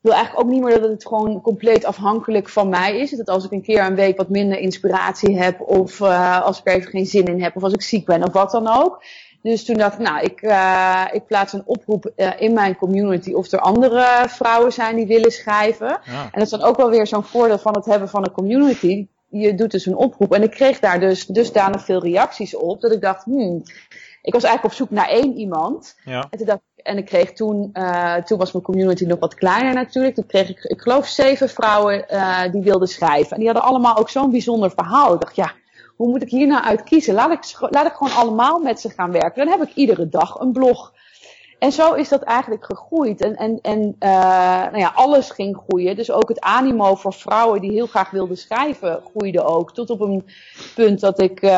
wil 0.04 0.14
eigenlijk 0.14 0.46
ook 0.46 0.52
niet 0.52 0.64
meer 0.64 0.82
dat 0.82 0.90
het 0.90 1.08
gewoon 1.08 1.42
compleet 1.42 1.86
afhankelijk 1.86 2.50
van 2.50 2.70
mij 2.70 3.00
is. 3.00 3.12
Dat 3.12 3.30
als 3.30 3.46
ik 3.46 3.52
een 3.52 3.62
keer 3.62 3.86
een 3.86 3.96
week 3.96 4.18
wat 4.18 4.30
minder 4.30 4.60
inspiratie 4.60 5.38
heb, 5.38 5.62
of 5.62 6.00
uh, 6.00 6.42
als 6.42 6.60
ik 6.60 6.68
er 6.68 6.74
even 6.74 6.90
geen 6.90 7.06
zin 7.06 7.26
in 7.26 7.42
heb, 7.42 7.56
of 7.56 7.64
als 7.64 7.74
ik 7.74 7.82
ziek 7.82 8.06
ben, 8.06 8.24
of 8.24 8.34
wat 8.34 8.52
dan 8.52 8.68
ook. 8.68 9.04
Dus 9.42 9.66
toen 9.66 9.78
dacht 9.78 9.94
ik, 9.94 10.00
nou, 10.00 10.24
ik, 10.24 10.42
uh, 10.42 11.06
ik 11.12 11.26
plaats 11.26 11.54
een 11.54 11.64
oproep 11.66 12.12
uh, 12.16 12.32
in 12.38 12.54
mijn 12.54 12.76
community 12.76 13.34
of 13.34 13.52
er 13.52 13.60
andere 13.60 14.26
vrouwen 14.28 14.74
zijn 14.74 14.96
die 14.96 15.08
willen 15.08 15.32
schrijven. 15.32 15.88
Ja. 15.88 16.24
En 16.24 16.30
dat 16.32 16.42
is 16.42 16.50
dan 16.50 16.62
ook 16.62 16.78
wel 16.78 16.90
weer 16.90 17.08
zo'n 17.08 17.24
voordeel 17.24 17.58
van 17.58 17.76
het 17.76 17.86
hebben 17.86 18.10
van 18.10 18.24
een 18.24 18.32
community. 18.32 19.08
Je 19.30 19.56
doet 19.56 19.72
dus 19.72 19.86
een 19.86 19.96
oproep. 19.96 20.34
En 20.34 20.44
ik 20.44 20.52
kreeg 20.52 20.80
daar 20.80 21.00
dus 21.00 21.26
dusdanig 21.26 21.84
veel 21.84 22.04
reacties 22.04 22.56
op, 22.56 22.82
dat 22.82 22.92
ik 22.92 23.02
dacht, 23.02 23.24
hmm, 23.24 23.62
ik 24.22 24.34
was 24.34 24.44
eigenlijk 24.44 24.74
op 24.74 24.80
zoek 24.80 24.90
naar 24.90 25.10
één 25.10 25.34
iemand. 25.34 25.96
Ja. 26.06 26.28
En 26.30 26.38
toen 26.38 26.48
dacht 26.48 26.62
en 26.84 26.98
ik 26.98 27.06
kreeg 27.06 27.34
toen, 27.34 27.70
uh, 27.74 28.16
toen 28.16 28.38
was 28.38 28.52
mijn 28.52 28.64
community 28.64 29.06
nog 29.06 29.20
wat 29.20 29.36
kleiner 29.36 29.74
natuurlijk. 29.74 30.16
Toen 30.16 30.26
kreeg 30.26 30.50
ik, 30.50 30.64
ik 30.64 30.82
geloof, 30.82 31.08
zeven 31.08 31.50
vrouwen 31.50 32.06
uh, 32.12 32.42
die 32.52 32.62
wilden 32.62 32.88
schrijven. 32.88 33.32
En 33.32 33.38
die 33.38 33.46
hadden 33.46 33.66
allemaal 33.66 33.98
ook 33.98 34.10
zo'n 34.10 34.32
bijzonder 34.32 34.72
verhaal. 34.72 35.14
Ik 35.14 35.22
dacht, 35.22 35.36
ja, 35.36 35.52
hoe 35.96 36.08
moet 36.08 36.22
ik 36.22 36.30
hier 36.30 36.48
nou 36.48 36.64
uit 36.64 36.84
kiezen? 36.84 37.14
Laat 37.14 37.32
ik, 37.32 37.70
laat 37.70 37.86
ik 37.86 37.94
gewoon 37.94 38.14
allemaal 38.14 38.60
met 38.60 38.80
ze 38.80 38.90
gaan 38.90 39.12
werken. 39.12 39.46
Dan 39.46 39.60
heb 39.60 39.70
ik 39.70 39.76
iedere 39.76 40.10
dag 40.10 40.40
een 40.40 40.52
blog. 40.52 40.93
En 41.64 41.72
zo 41.72 41.94
is 41.94 42.10
dat 42.10 42.22
eigenlijk 42.22 42.66
gegroeid. 42.66 43.22
En, 43.22 43.36
en, 43.36 43.60
en 43.62 43.96
uh, 44.00 44.10
nou 44.62 44.78
ja, 44.78 44.92
alles 44.96 45.30
ging 45.30 45.58
groeien. 45.68 45.96
Dus 45.96 46.12
ook 46.12 46.30
het 46.30 46.40
animo 46.40 46.96
voor 46.96 47.14
vrouwen 47.14 47.62
die 47.62 47.72
heel 47.72 47.88
graag 47.88 48.12
wilden 48.12 48.38
schrijven 48.38 49.02
groeide 49.10 49.44
ook. 49.44 49.74
Tot 49.74 49.90
op 49.90 50.02
een 50.02 50.26
punt 50.76 51.00
dat 51.00 51.22
ik, 51.22 51.42
uh, 51.42 51.50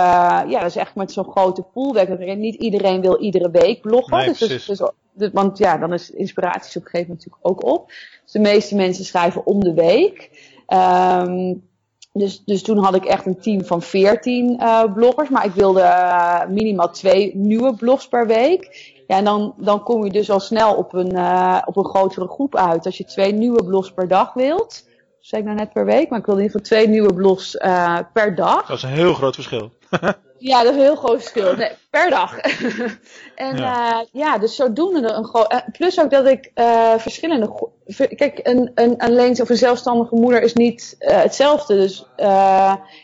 ja, 0.48 0.60
dat 0.60 0.70
is 0.70 0.76
echt 0.76 0.96
met 0.96 1.12
zo'n 1.12 1.32
grote 1.32 1.62
pool 1.62 1.94
werken. 1.94 2.40
Niet 2.40 2.56
iedereen 2.56 3.02
wil 3.02 3.20
iedere 3.20 3.52
week 3.52 3.82
bloggen. 3.82 4.18
Nee, 4.18 4.28
dus, 4.28 4.38
dus, 4.38 4.66
dus, 4.66 4.82
dus, 5.14 5.30
want 5.34 5.58
ja, 5.58 5.78
dan 5.78 5.94
is 5.94 6.12
inspiratie 6.12 6.80
op 6.80 6.86
een 6.86 6.92
gegeven 6.92 7.08
moment 7.08 7.26
natuurlijk 7.26 7.64
ook 7.64 7.74
op. 7.74 7.88
Dus 8.24 8.32
de 8.32 8.40
meeste 8.40 8.76
mensen 8.76 9.06
schrijven 9.06 9.46
om 9.46 9.64
de 9.64 9.74
week. 9.74 10.30
Um, 10.68 11.64
dus, 12.14 12.44
dus 12.46 12.62
toen 12.62 12.78
had 12.78 12.96
ik 12.96 13.06
echt 13.06 13.26
een 13.26 13.40
team 13.40 13.66
van 13.66 13.82
14 13.82 14.60
uh, 14.60 14.94
bloggers. 14.94 15.30
Maar 15.30 15.46
ik 15.46 15.54
wilde 15.54 15.82
uh, 15.82 16.48
minimaal 16.48 16.92
twee 16.92 17.36
nieuwe 17.36 17.76
blogs 17.76 18.08
per 18.08 18.28
week. 18.28 18.94
Ja, 19.08 19.18
en 19.18 19.24
dan, 19.24 19.54
dan 19.58 19.84
kom 19.84 20.04
je 20.04 20.12
dus 20.12 20.30
al 20.30 20.40
snel 20.40 20.76
op 20.76 20.94
een, 20.94 21.14
uh, 21.14 21.62
op 21.66 21.78
een 21.78 21.86
grotere 21.86 22.28
groep 22.28 22.56
uit. 22.56 22.86
Als 22.86 22.98
je 22.98 23.06
twee 23.06 23.34
nieuwe 23.34 23.64
blogs 23.64 23.92
per 23.92 24.08
dag 24.08 24.34
wilt. 24.34 24.88
Zeg 25.20 25.40
ik 25.40 25.46
nou 25.46 25.58
net 25.58 25.74
per 25.74 25.86
week, 25.86 26.10
maar 26.10 26.20
ik 26.20 26.26
wil 26.26 26.36
in 26.36 26.42
ieder 26.42 26.60
geval 26.60 26.78
twee 26.78 26.88
nieuwe 26.88 27.14
blogs 27.14 27.56
uh, 27.56 28.00
per 28.14 28.36
dag. 28.36 28.68
Dat 28.68 28.78
is 28.78 28.84
een 28.84 28.90
heel 28.90 29.14
groot 29.14 29.36
verschil. 29.36 29.72
Ja, 30.38 30.64
dat 30.64 30.72
is 30.72 30.78
een 30.78 30.84
heel 30.86 30.96
groot 30.96 31.22
verschil. 31.22 31.56
Nee, 31.56 31.72
per 31.90 32.10
dag. 32.10 32.38
en 33.36 33.58
ja. 33.58 33.94
Uh, 33.94 34.08
ja, 34.12 34.38
dus 34.38 34.56
zodoende 34.56 35.12
een 35.12 35.26
groot. 35.26 35.64
Plus 35.72 36.00
ook 36.00 36.10
dat 36.10 36.26
ik 36.26 36.52
verschillende. 36.98 37.70
Kijk, 38.16 38.40
een, 38.44 38.72
een 38.76 38.98
alleen 38.98 39.42
of 39.42 39.50
een 39.50 39.58
zelfstandige 39.58 40.16
moeder 40.16 40.42
is 40.42 40.54
niet 40.54 40.96
hetzelfde. 41.00 41.76
Dus 41.76 42.06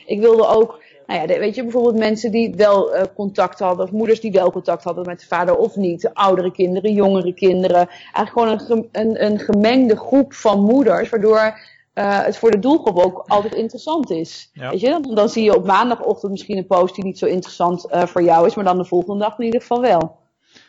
ik 0.05 0.19
wilde 0.19 0.47
ook. 0.47 0.80
Nou 1.11 1.31
ja, 1.31 1.39
weet 1.39 1.55
je, 1.55 1.61
bijvoorbeeld 1.61 1.97
mensen 1.97 2.31
die 2.31 2.55
wel 2.55 2.91
contact 3.15 3.59
hadden, 3.59 3.85
of 3.85 3.91
moeders 3.91 4.19
die 4.19 4.31
wel 4.31 4.51
contact 4.51 4.83
hadden 4.83 5.05
met 5.05 5.19
de 5.19 5.25
vader 5.25 5.55
of 5.55 5.75
niet. 5.75 6.09
Oudere 6.13 6.51
kinderen, 6.51 6.93
jongere 6.93 7.33
kinderen. 7.33 7.87
Eigenlijk 8.13 8.61
gewoon 8.67 8.79
een, 8.79 8.89
een, 8.91 9.25
een 9.25 9.39
gemengde 9.39 9.97
groep 9.97 10.33
van 10.33 10.63
moeders, 10.63 11.09
waardoor 11.09 11.59
uh, 11.93 12.23
het 12.23 12.37
voor 12.37 12.51
de 12.51 12.59
doelgroep 12.59 12.97
ook 12.97 13.23
altijd 13.27 13.55
interessant 13.55 14.09
is. 14.09 14.49
Ja. 14.53 14.69
Weet 14.69 14.79
je, 14.79 14.89
dan, 14.89 15.15
dan, 15.15 15.29
zie 15.29 15.43
je 15.43 15.55
op 15.55 15.65
maandagochtend 15.65 16.31
misschien 16.31 16.57
een 16.57 16.67
post 16.67 16.95
die 16.95 17.03
niet 17.03 17.17
zo 17.17 17.25
interessant 17.25 17.85
uh, 17.91 18.05
voor 18.05 18.23
jou 18.23 18.45
is, 18.45 18.55
maar 18.55 18.65
dan 18.65 18.77
de 18.77 18.85
volgende 18.85 19.23
dag 19.23 19.37
in 19.37 19.45
ieder 19.45 19.61
geval 19.61 19.81
wel. 19.81 20.19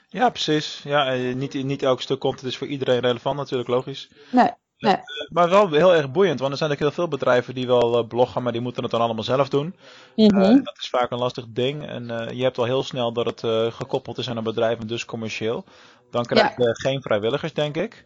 Ja, 0.08 0.28
precies. 0.30 0.80
Ja, 0.84 1.14
niet, 1.14 1.64
niet 1.64 1.82
elk 1.82 2.00
stuk 2.00 2.18
content 2.18 2.46
is 2.46 2.56
voor 2.56 2.66
iedereen 2.66 3.00
relevant 3.00 3.36
natuurlijk, 3.36 3.68
logisch. 3.68 4.10
Nee. 4.30 4.50
Nee. 4.82 4.96
Maar 5.28 5.48
wel 5.48 5.70
heel 5.70 5.94
erg 5.94 6.10
boeiend, 6.10 6.40
want 6.40 6.52
er 6.52 6.58
zijn 6.58 6.70
ook 6.70 6.78
heel 6.78 6.90
veel 6.90 7.08
bedrijven 7.08 7.54
die 7.54 7.66
wel 7.66 8.04
bloggen, 8.04 8.42
maar 8.42 8.52
die 8.52 8.60
moeten 8.60 8.82
het 8.82 8.92
dan 8.92 9.00
allemaal 9.00 9.24
zelf 9.24 9.48
doen. 9.48 9.74
Mm 10.16 10.30
-hmm. 10.30 10.42
uh, 10.42 10.64
dat 10.64 10.78
is 10.80 10.88
vaak 10.88 11.10
een 11.10 11.18
lastig 11.18 11.44
ding. 11.48 11.86
En 11.86 12.02
uh, 12.02 12.30
je 12.30 12.42
hebt 12.42 12.58
al 12.58 12.64
heel 12.64 12.82
snel 12.82 13.12
dat 13.12 13.26
het 13.26 13.42
uh, 13.42 13.72
gekoppeld 13.72 14.18
is 14.18 14.30
aan 14.30 14.36
een 14.36 14.44
bedrijf 14.44 14.78
en 14.80 14.86
dus 14.86 15.04
commercieel. 15.04 15.64
Dan 16.10 16.24
krijg 16.24 16.56
je 16.56 16.62
ja. 16.62 16.72
geen 16.72 17.02
vrijwilligers, 17.02 17.52
denk 17.52 17.76
ik. 17.76 18.04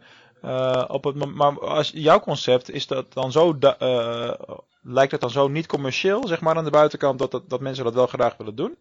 Op 0.88 1.04
het, 1.04 1.34
maar 1.34 1.60
als 1.60 1.90
jouw 1.94 2.20
concept 2.20 2.70
is 2.70 2.86
dat 2.86 3.12
dan 3.12 3.32
zo, 3.32 3.58
lijkt 4.82 5.12
het 5.12 5.20
dan 5.20 5.30
zo 5.30 5.48
niet 5.48 5.66
commercieel, 5.66 6.26
zeg 6.26 6.40
maar 6.40 6.56
aan 6.56 6.64
de 6.64 6.70
buitenkant, 6.70 7.18
dat, 7.18 7.30
dat, 7.30 7.50
dat 7.50 7.60
mensen 7.60 7.84
dat 7.84 7.94
wel 7.94 8.06
graag 8.06 8.36
willen 8.36 8.54
doen? 8.54 8.76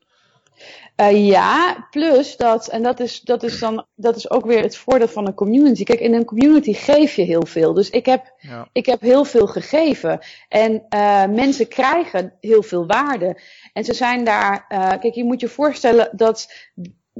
Uh, 1.01 1.27
ja, 1.27 1.87
plus 1.91 2.37
dat, 2.37 2.67
en 2.67 2.83
dat 2.83 2.99
is, 2.99 3.21
dat 3.21 3.43
is 3.43 3.59
dan, 3.59 3.85
dat 3.95 4.15
is 4.15 4.29
ook 4.29 4.45
weer 4.45 4.61
het 4.61 4.77
voordeel 4.77 5.07
van 5.07 5.27
een 5.27 5.33
community. 5.33 5.83
Kijk, 5.83 5.99
in 5.99 6.13
een 6.13 6.25
community 6.25 6.73
geef 6.73 7.15
je 7.15 7.21
heel 7.21 7.45
veel. 7.45 7.73
Dus 7.73 7.89
ik 7.89 8.05
heb, 8.05 8.33
ja. 8.37 8.67
ik 8.71 8.85
heb 8.85 9.01
heel 9.01 9.25
veel 9.25 9.47
gegeven. 9.47 10.19
En 10.49 10.85
uh, 10.89 11.25
mensen 11.25 11.67
krijgen 11.67 12.33
heel 12.39 12.63
veel 12.63 12.85
waarde. 12.85 13.41
En 13.73 13.83
ze 13.83 13.93
zijn 13.93 14.23
daar, 14.23 14.65
uh, 14.69 14.89
kijk, 14.89 15.13
je 15.13 15.23
moet 15.23 15.41
je 15.41 15.47
voorstellen 15.47 16.09
dat 16.11 16.53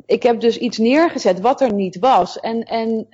ik 0.06 0.24
heb 0.24 0.40
dus 0.40 0.58
iets 0.58 0.78
neergezet 0.78 1.40
wat 1.40 1.62
er 1.62 1.74
niet 1.74 2.00
was. 2.00 2.40
En, 2.40 2.64
en 2.64 3.08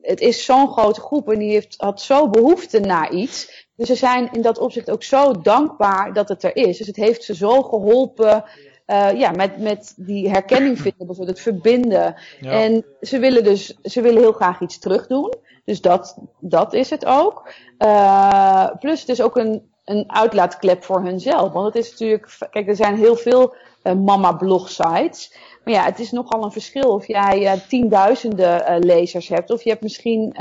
het 0.00 0.20
is 0.20 0.44
zo'n 0.44 0.68
grote 0.68 1.00
groep 1.00 1.30
en 1.32 1.38
die 1.38 1.50
heeft, 1.50 1.74
had 1.76 2.00
zo 2.00 2.28
behoefte 2.28 2.80
naar 2.80 3.12
iets. 3.12 3.66
Dus 3.76 3.86
ze 3.86 3.94
zijn 3.94 4.28
in 4.32 4.42
dat 4.42 4.58
opzicht 4.58 4.90
ook 4.90 5.02
zo 5.02 5.40
dankbaar 5.40 6.12
dat 6.12 6.28
het 6.28 6.42
er 6.42 6.56
is. 6.56 6.78
Dus 6.78 6.86
het 6.86 6.96
heeft 6.96 7.24
ze 7.24 7.34
zo 7.34 7.62
geholpen 7.62 8.44
uh, 8.90 9.18
ja, 9.18 9.30
met, 9.30 9.58
met 9.58 9.94
die 9.96 10.30
herkenning 10.30 10.76
vinden, 10.82 11.06
bijvoorbeeld 11.06 11.36
het 11.36 11.40
verbinden. 11.40 12.14
Ja. 12.40 12.50
En 12.50 12.84
ze 13.00 13.18
willen 13.18 13.44
dus 13.44 13.78
ze 13.82 14.00
willen 14.00 14.20
heel 14.20 14.32
graag 14.32 14.60
iets 14.60 14.78
terugdoen. 14.78 15.34
Dus 15.64 15.80
dat, 15.80 16.18
dat 16.40 16.72
is 16.72 16.90
het 16.90 17.04
ook. 17.04 17.52
Uh, 17.78 18.66
plus 18.78 19.00
het 19.00 19.08
is 19.08 19.20
ook 19.20 19.36
een, 19.36 19.70
een 19.84 20.04
uitlaatklep 20.06 20.84
voor 20.84 21.02
hunzelf. 21.02 21.52
Want 21.52 21.66
het 21.66 21.84
is 21.84 21.90
natuurlijk, 21.90 22.36
kijk, 22.50 22.68
er 22.68 22.76
zijn 22.76 22.96
heel 22.96 23.16
veel 23.16 23.54
uh, 23.82 23.92
mama-blog 23.92 24.68
sites. 24.68 25.36
Maar 25.64 25.74
ja, 25.74 25.84
het 25.84 25.98
is 25.98 26.10
nogal 26.10 26.44
een 26.44 26.52
verschil 26.52 26.92
of 26.92 27.06
jij 27.06 27.62
tienduizenden 27.68 28.78
lezers 28.78 29.28
hebt. 29.28 29.50
Of 29.50 29.62
je 29.62 29.70
hebt 29.70 29.82
misschien 29.82 30.34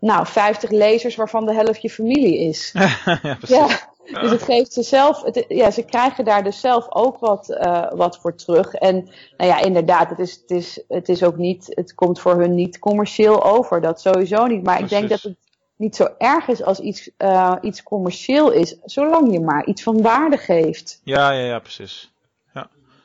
nou, 0.00 0.26
50 0.26 0.70
lezers 0.70 1.16
waarvan 1.16 1.46
de 1.46 1.54
helft 1.54 1.82
je 1.82 1.90
familie 1.90 2.38
is. 2.38 2.72
ja, 3.22 3.34
precies. 3.34 3.56
Ja. 3.56 3.91
Dus 4.04 4.30
het 4.30 4.42
geeft 4.42 4.72
ze 4.72 4.82
zelf, 4.82 5.22
het, 5.22 5.44
ja, 5.48 5.70
ze 5.70 5.82
krijgen 5.82 6.24
daar 6.24 6.44
dus 6.44 6.60
zelf 6.60 6.86
ook 6.88 7.18
wat, 7.18 7.48
uh, 7.50 7.90
wat 7.90 8.18
voor 8.18 8.34
terug. 8.34 8.74
En 8.74 8.94
nou 9.36 9.50
ja, 9.50 9.60
inderdaad, 9.60 10.10
het 10.10 10.18
is, 10.18 10.32
het, 10.32 10.50
is, 10.50 10.84
het 10.88 11.08
is 11.08 11.22
ook 11.22 11.36
niet, 11.36 11.66
het 11.68 11.94
komt 11.94 12.20
voor 12.20 12.34
hun 12.34 12.54
niet 12.54 12.78
commercieel 12.78 13.44
over. 13.44 13.80
Dat 13.80 14.00
sowieso 14.00 14.46
niet. 14.46 14.62
Maar 14.62 14.76
Precies. 14.76 14.92
ik 14.92 14.98
denk 14.98 15.10
dat 15.10 15.22
het 15.30 15.38
niet 15.76 15.96
zo 15.96 16.08
erg 16.18 16.48
is 16.48 16.62
als 16.62 16.78
iets, 16.78 17.10
uh, 17.18 17.56
iets 17.60 17.82
commercieel 17.82 18.50
is, 18.50 18.76
zolang 18.84 19.32
je 19.32 19.40
maar 19.40 19.66
iets 19.66 19.82
van 19.82 20.02
waarde 20.02 20.36
geeft. 20.36 21.00
Ja, 21.04 21.30
ja, 21.30 21.44
ja, 21.44 21.58
precies. 21.58 22.12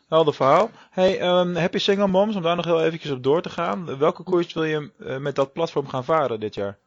Helder 0.08 0.34
verhaal. 0.34 0.70
Hey, 0.92 1.40
um, 1.40 1.56
Happy 1.56 1.78
Single 1.78 2.08
Moms, 2.08 2.36
om 2.36 2.42
daar 2.42 2.56
nog 2.56 2.66
heel 2.66 2.84
eventjes 2.84 3.12
op 3.12 3.24
door 3.24 3.42
te 3.42 3.50
gaan. 3.50 3.98
Welke 3.98 4.24
koers 4.24 4.54
wil 4.54 4.64
je 4.64 4.92
uh, 5.00 5.18
met 5.18 5.36
dat 5.36 5.54
platform 5.54 5.88
gaan 5.88 6.04
varen 6.04 6.40
dit 6.40 6.56
jaar? 6.56 6.78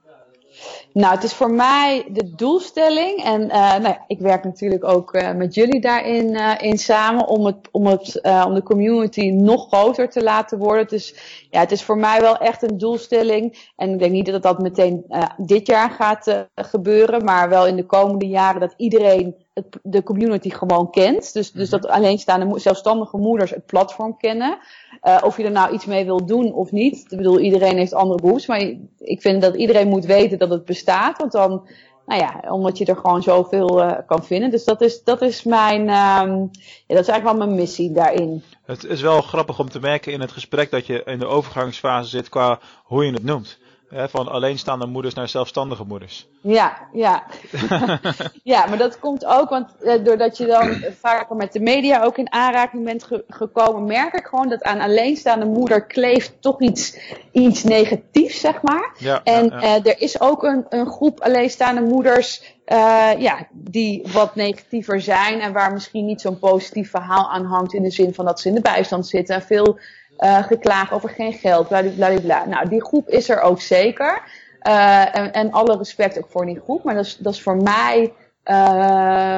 Nou, 0.92 1.14
het 1.14 1.24
is 1.24 1.32
voor 1.32 1.50
mij 1.50 2.04
de 2.08 2.34
doelstelling. 2.34 3.24
En 3.24 3.42
uh, 3.42 3.50
nou 3.50 3.82
ja, 3.82 4.04
ik 4.06 4.20
werk 4.20 4.44
natuurlijk 4.44 4.84
ook 4.84 5.14
uh, 5.14 5.32
met 5.32 5.54
jullie 5.54 5.80
daarin 5.80 6.34
uh, 6.34 6.54
in 6.60 6.78
samen 6.78 7.26
om, 7.26 7.46
het, 7.46 7.68
om, 7.70 7.86
het, 7.86 8.20
om 8.46 8.54
de 8.54 8.62
community 8.62 9.30
nog 9.30 9.68
groter 9.68 10.10
te 10.10 10.22
laten 10.22 10.58
worden. 10.58 10.88
Dus 10.88 11.14
ja, 11.50 11.60
het 11.60 11.72
is 11.72 11.82
voor 11.82 11.98
mij 11.98 12.20
wel 12.20 12.36
echt 12.36 12.62
een 12.62 12.78
doelstelling. 12.78 13.70
En 13.76 13.90
ik 13.90 13.98
denk 13.98 14.12
niet 14.12 14.26
dat 14.26 14.42
dat 14.42 14.58
meteen 14.58 15.04
dit 15.36 15.66
jaar 15.66 15.90
gaat 15.90 16.46
gebeuren, 16.54 17.24
maar 17.24 17.48
wel 17.48 17.66
in 17.66 17.76
de 17.76 17.86
komende 17.86 18.26
jaren 18.26 18.60
dat 18.60 18.74
iedereen 18.76 19.34
het, 19.54 19.78
de 19.82 20.02
community 20.02 20.50
gewoon 20.50 20.90
kent. 20.90 21.32
Dus, 21.32 21.52
dus 21.52 21.70
dat 21.70 21.86
alleenstaande 21.86 22.58
zelfstandige 22.58 23.16
moeders 23.16 23.50
het 23.50 23.66
platform 23.66 24.16
kennen. 24.16 24.58
Uh, 25.02 25.18
of 25.24 25.36
je 25.36 25.44
er 25.44 25.50
nou 25.50 25.74
iets 25.74 25.84
mee 25.84 26.04
wil 26.04 26.26
doen 26.26 26.52
of 26.52 26.70
niet. 26.70 27.06
Ik 27.08 27.16
bedoel, 27.16 27.38
iedereen 27.38 27.76
heeft 27.76 27.94
andere 27.94 28.20
behoeftes. 28.20 28.46
Maar 28.46 28.74
ik 28.98 29.20
vind 29.20 29.42
dat 29.42 29.54
iedereen 29.54 29.88
moet 29.88 30.04
weten 30.04 30.38
dat 30.38 30.50
het 30.50 30.64
bestaat. 30.64 31.18
Want 31.18 31.32
dan, 31.32 31.68
nou 32.06 32.20
ja, 32.20 32.52
omdat 32.52 32.78
je 32.78 32.84
er 32.84 32.96
gewoon 32.96 33.22
zoveel 33.22 33.82
uh, 33.82 33.92
kan 34.06 34.24
vinden. 34.24 34.50
Dus 34.50 34.64
dat 34.64 34.80
is, 34.80 35.02
dat 35.02 35.22
is 35.22 35.42
mijn, 35.42 35.80
um, 35.80 36.50
ja, 36.86 36.94
dat 36.94 36.98
is 36.98 37.08
eigenlijk 37.08 37.22
wel 37.22 37.36
mijn 37.36 37.54
missie 37.54 37.92
daarin. 37.92 38.42
Het 38.64 38.84
is 38.84 39.00
wel 39.00 39.22
grappig 39.22 39.58
om 39.58 39.70
te 39.70 39.80
merken 39.80 40.12
in 40.12 40.20
het 40.20 40.32
gesprek 40.32 40.70
dat 40.70 40.86
je 40.86 41.02
in 41.04 41.18
de 41.18 41.26
overgangsfase 41.26 42.08
zit 42.08 42.28
qua 42.28 42.58
hoe 42.84 43.04
je 43.04 43.12
het 43.12 43.24
noemt. 43.24 43.58
Hè, 43.90 44.08
van 44.08 44.28
alleenstaande 44.28 44.86
moeders 44.86 45.14
naar 45.14 45.28
zelfstandige 45.28 45.84
moeders. 45.84 46.28
Ja, 46.40 46.78
ja. 46.92 47.24
ja, 48.42 48.66
maar 48.66 48.78
dat 48.78 48.98
komt 48.98 49.24
ook, 49.24 49.48
want 49.48 49.82
eh, 49.82 50.04
doordat 50.04 50.36
je 50.36 50.46
dan 50.46 50.84
vaker 51.00 51.36
met 51.36 51.52
de 51.52 51.60
media 51.60 52.02
ook 52.02 52.18
in 52.18 52.32
aanraking 52.32 52.84
bent 52.84 53.04
ge 53.04 53.24
gekomen, 53.28 53.84
merk 53.84 54.14
ik 54.14 54.26
gewoon 54.26 54.48
dat 54.48 54.62
aan 54.62 54.80
alleenstaande 54.80 55.46
moeder 55.46 55.86
kleeft 55.86 56.32
toch 56.40 56.60
iets, 56.60 56.98
iets 57.32 57.64
negatiefs, 57.64 58.40
zeg 58.40 58.62
maar. 58.62 58.94
Ja, 58.98 59.20
en 59.24 59.44
ja, 59.44 59.60
ja. 59.60 59.78
Uh, 59.78 59.86
er 59.86 60.00
is 60.00 60.20
ook 60.20 60.42
een, 60.42 60.66
een 60.68 60.86
groep 60.86 61.20
alleenstaande 61.20 61.80
moeders 61.80 62.58
uh, 62.66 63.10
ja, 63.18 63.46
die 63.52 64.02
wat 64.12 64.34
negatiever 64.34 65.00
zijn 65.00 65.40
en 65.40 65.52
waar 65.52 65.72
misschien 65.72 66.06
niet 66.06 66.20
zo'n 66.20 66.38
positief 66.38 66.90
verhaal 66.90 67.30
aan 67.30 67.44
hangt 67.44 67.74
in 67.74 67.82
de 67.82 67.90
zin 67.90 68.14
van 68.14 68.24
dat 68.24 68.40
ze 68.40 68.48
in 68.48 68.54
de 68.54 68.60
bijstand 68.60 69.06
zitten 69.06 69.34
en 69.34 69.42
veel 69.42 69.78
uh, 70.24 70.42
geklaagd 70.42 70.92
over 70.92 71.08
geen 71.08 71.32
geld, 71.32 71.68
bla 71.68 72.44
Nou, 72.46 72.68
die 72.68 72.84
groep 72.84 73.08
is 73.08 73.28
er 73.28 73.40
ook 73.40 73.60
zeker. 73.60 74.22
Uh, 74.62 75.16
en, 75.16 75.32
en 75.32 75.50
alle 75.50 75.76
respect 75.76 76.18
ook 76.18 76.28
voor 76.30 76.46
die 76.46 76.60
groep. 76.60 76.84
Maar 76.84 76.94
dat 76.94 77.04
is, 77.04 77.16
dat 77.16 77.34
is 77.34 77.42
voor 77.42 77.56
mij, 77.56 78.12
uh, 78.44 78.54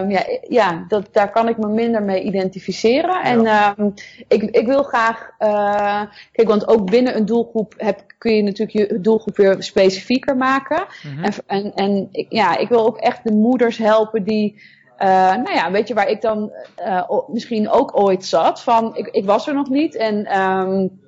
ja, 0.08 0.24
ja 0.48 0.84
dat, 0.88 1.08
daar 1.12 1.30
kan 1.30 1.48
ik 1.48 1.58
me 1.58 1.68
minder 1.68 2.02
mee 2.02 2.22
identificeren. 2.22 3.22
En 3.22 3.42
ja. 3.42 3.74
uh, 3.78 3.86
ik, 4.28 4.42
ik 4.42 4.66
wil 4.66 4.82
graag, 4.82 5.30
uh, 5.38 6.02
kijk, 6.32 6.48
want 6.48 6.68
ook 6.68 6.90
binnen 6.90 7.16
een 7.16 7.26
doelgroep 7.26 7.74
heb, 7.76 8.04
kun 8.18 8.34
je 8.34 8.42
natuurlijk 8.42 8.90
je 8.90 9.00
doelgroep 9.00 9.36
weer 9.36 9.62
specifieker 9.62 10.36
maken. 10.36 10.84
Mm 11.02 11.14
-hmm. 11.14 11.24
En, 11.24 11.32
en, 11.46 11.74
en 11.74 12.08
ja, 12.28 12.56
ik 12.56 12.68
wil 12.68 12.86
ook 12.86 12.98
echt 12.98 13.24
de 13.24 13.32
moeders 13.32 13.78
helpen 13.78 14.24
die 14.24 14.62
uh, 15.02 15.08
nou 15.36 15.52
ja, 15.52 15.70
weet 15.70 15.88
je 15.88 15.94
waar 15.94 16.08
ik 16.08 16.20
dan 16.20 16.52
uh, 16.78 17.18
misschien 17.28 17.70
ook 17.70 17.98
ooit 18.00 18.24
zat? 18.24 18.62
Van, 18.62 18.96
ik, 18.96 19.06
ik 19.06 19.24
was 19.24 19.46
er 19.46 19.54
nog 19.54 19.68
niet 19.68 19.96
en 19.96 20.40
um, 20.40 21.00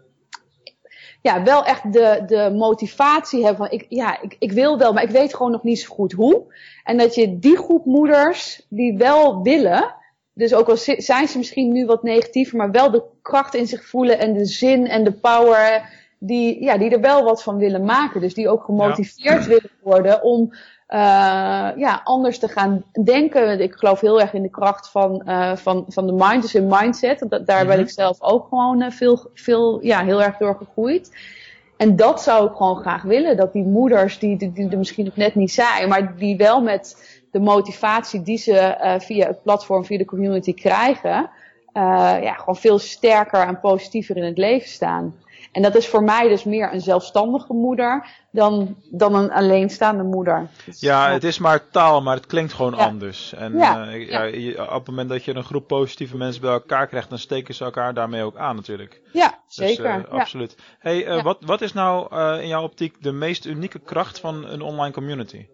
ja, 1.24 1.42
wel 1.42 1.64
echt 1.64 1.92
de, 1.92 2.22
de 2.26 2.54
motivatie 2.54 3.44
hebben 3.44 3.68
van, 3.68 3.78
ik, 3.78 3.86
ja, 3.88 4.22
ik, 4.22 4.36
ik 4.38 4.52
wil 4.52 4.78
wel, 4.78 4.92
maar 4.92 5.02
ik 5.02 5.10
weet 5.10 5.34
gewoon 5.34 5.52
nog 5.52 5.62
niet 5.62 5.80
zo 5.80 5.94
goed 5.94 6.12
hoe. 6.12 6.42
En 6.84 6.98
dat 6.98 7.14
je 7.14 7.38
die 7.38 7.56
groep 7.56 7.84
moeders 7.84 8.66
die 8.68 8.96
wel 8.96 9.42
willen, 9.42 9.94
dus 10.32 10.54
ook 10.54 10.68
al 10.68 10.76
zijn 10.96 11.28
ze 11.28 11.38
misschien 11.38 11.72
nu 11.72 11.86
wat 11.86 12.02
negatiever, 12.02 12.56
maar 12.56 12.70
wel 12.70 12.90
de 12.90 13.02
kracht 13.22 13.54
in 13.54 13.66
zich 13.66 13.84
voelen 13.84 14.18
en 14.18 14.32
de 14.32 14.44
zin 14.44 14.86
en 14.86 15.04
de 15.04 15.12
power, 15.12 15.90
die, 16.18 16.62
ja, 16.62 16.78
die 16.78 16.90
er 16.90 17.00
wel 17.00 17.24
wat 17.24 17.42
van 17.42 17.56
willen 17.56 17.84
maken. 17.84 18.20
Dus 18.20 18.34
die 18.34 18.48
ook 18.48 18.64
gemotiveerd 18.64 19.42
ja. 19.42 19.48
willen 19.48 19.70
worden 19.82 20.22
om 20.22 20.54
uh, 20.88 20.98
ja, 21.76 22.00
anders 22.04 22.38
te 22.38 22.48
gaan 22.48 22.84
denken. 23.04 23.60
Ik 23.60 23.74
geloof 23.74 24.00
heel 24.00 24.20
erg 24.20 24.32
in 24.32 24.42
de 24.42 24.50
kracht 24.50 24.90
van, 24.90 25.22
uh, 25.26 25.56
van, 25.56 25.84
van 25.88 26.06
de 26.06 26.12
mind, 26.12 26.42
dus 26.42 26.54
in 26.54 26.66
mindset. 26.66 27.24
Dat, 27.28 27.46
daar 27.46 27.66
ben 27.66 27.80
ik 27.80 27.90
zelf 27.90 28.22
ook 28.22 28.48
gewoon 28.48 28.82
uh, 28.82 28.90
veel, 28.90 29.30
veel, 29.34 29.84
ja, 29.84 30.04
heel 30.04 30.22
erg 30.22 30.36
door 30.36 30.56
gegroeid. 30.56 31.16
En 31.76 31.96
dat 31.96 32.22
zou 32.22 32.46
ik 32.48 32.56
gewoon 32.56 32.76
graag 32.76 33.02
willen. 33.02 33.36
Dat 33.36 33.52
die 33.52 33.64
moeders, 33.64 34.18
die, 34.18 34.36
die, 34.36 34.52
die 34.52 34.70
er 34.70 34.78
misschien 34.78 35.04
nog 35.04 35.16
net 35.16 35.34
niet 35.34 35.52
zijn, 35.52 35.88
maar 35.88 36.16
die 36.16 36.36
wel 36.36 36.62
met 36.62 37.16
de 37.30 37.40
motivatie 37.40 38.22
die 38.22 38.38
ze 38.38 38.96
via 39.00 39.26
het 39.26 39.42
platform, 39.42 39.84
via 39.84 39.98
de 39.98 40.04
community 40.04 40.54
krijgen, 40.54 41.30
ja, 42.22 42.32
gewoon 42.32 42.56
veel 42.56 42.78
sterker 42.78 43.46
en 43.46 43.60
positiever 43.60 44.16
in 44.16 44.24
het 44.24 44.38
leven 44.38 44.68
staan. 44.68 45.14
En 45.52 45.62
dat 45.62 45.74
is 45.74 45.88
voor 45.88 46.02
mij 46.02 46.28
dus 46.28 46.44
meer 46.44 46.72
een 46.72 46.80
zelfstandige 46.80 47.52
moeder 47.52 48.06
dan, 48.30 48.76
dan 48.90 49.14
een 49.14 49.32
alleenstaande 49.32 50.02
moeder. 50.02 50.48
Dus, 50.64 50.80
ja, 50.80 51.10
het 51.10 51.24
is 51.24 51.38
maar 51.38 51.68
taal, 51.70 52.02
maar 52.02 52.16
het 52.16 52.26
klinkt 52.26 52.52
gewoon 52.52 52.74
anders. 52.74 53.34
En 53.34 53.58
ja, 53.58 53.86
uh, 53.86 54.34
ja. 54.34 54.64
op 54.64 54.70
het 54.70 54.86
moment 54.86 55.08
dat 55.08 55.24
je 55.24 55.34
een 55.34 55.44
groep 55.44 55.66
positieve 55.66 56.16
mensen 56.16 56.40
bij 56.40 56.52
elkaar 56.52 56.86
krijgt, 56.86 57.08
dan 57.08 57.18
steken 57.18 57.54
ze 57.54 57.64
elkaar 57.64 57.94
daarmee 57.94 58.22
ook 58.22 58.36
aan 58.36 58.56
natuurlijk. 58.56 59.00
Ja, 59.12 59.28
dus, 59.28 59.54
zeker. 59.54 59.96
Dus, 59.96 60.06
uh, 60.06 60.12
absoluut. 60.12 60.56
Hey, 60.78 61.06
uh, 61.06 61.22
wat, 61.22 61.38
wat 61.40 61.60
is 61.60 61.72
nou 61.72 62.16
in 62.40 62.48
jouw 62.48 62.62
optiek 62.62 63.02
de 63.02 63.12
meest 63.12 63.44
unieke 63.44 63.78
kracht 63.78 64.20
van 64.20 64.46
een 64.48 64.62
online 64.62 64.92
community? 64.92 65.46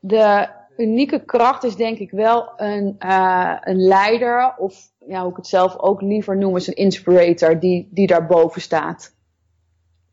De 0.00 0.48
unieke 0.76 1.24
kracht 1.24 1.64
is 1.64 1.76
denk 1.76 1.98
ik 1.98 2.10
wel 2.10 2.52
een, 2.56 2.96
een 3.60 3.80
leider 3.80 4.54
of 4.56 4.74
ja, 5.06 5.20
hoe 5.20 5.30
ik 5.30 5.36
het 5.36 5.46
zelf 5.46 5.78
ook 5.78 6.00
liever 6.00 6.36
noem, 6.36 6.56
is 6.56 6.66
een 6.66 6.74
inspirator 6.74 7.60
die, 7.60 7.88
die 7.90 8.06
daarboven 8.06 8.60
staat. 8.60 9.14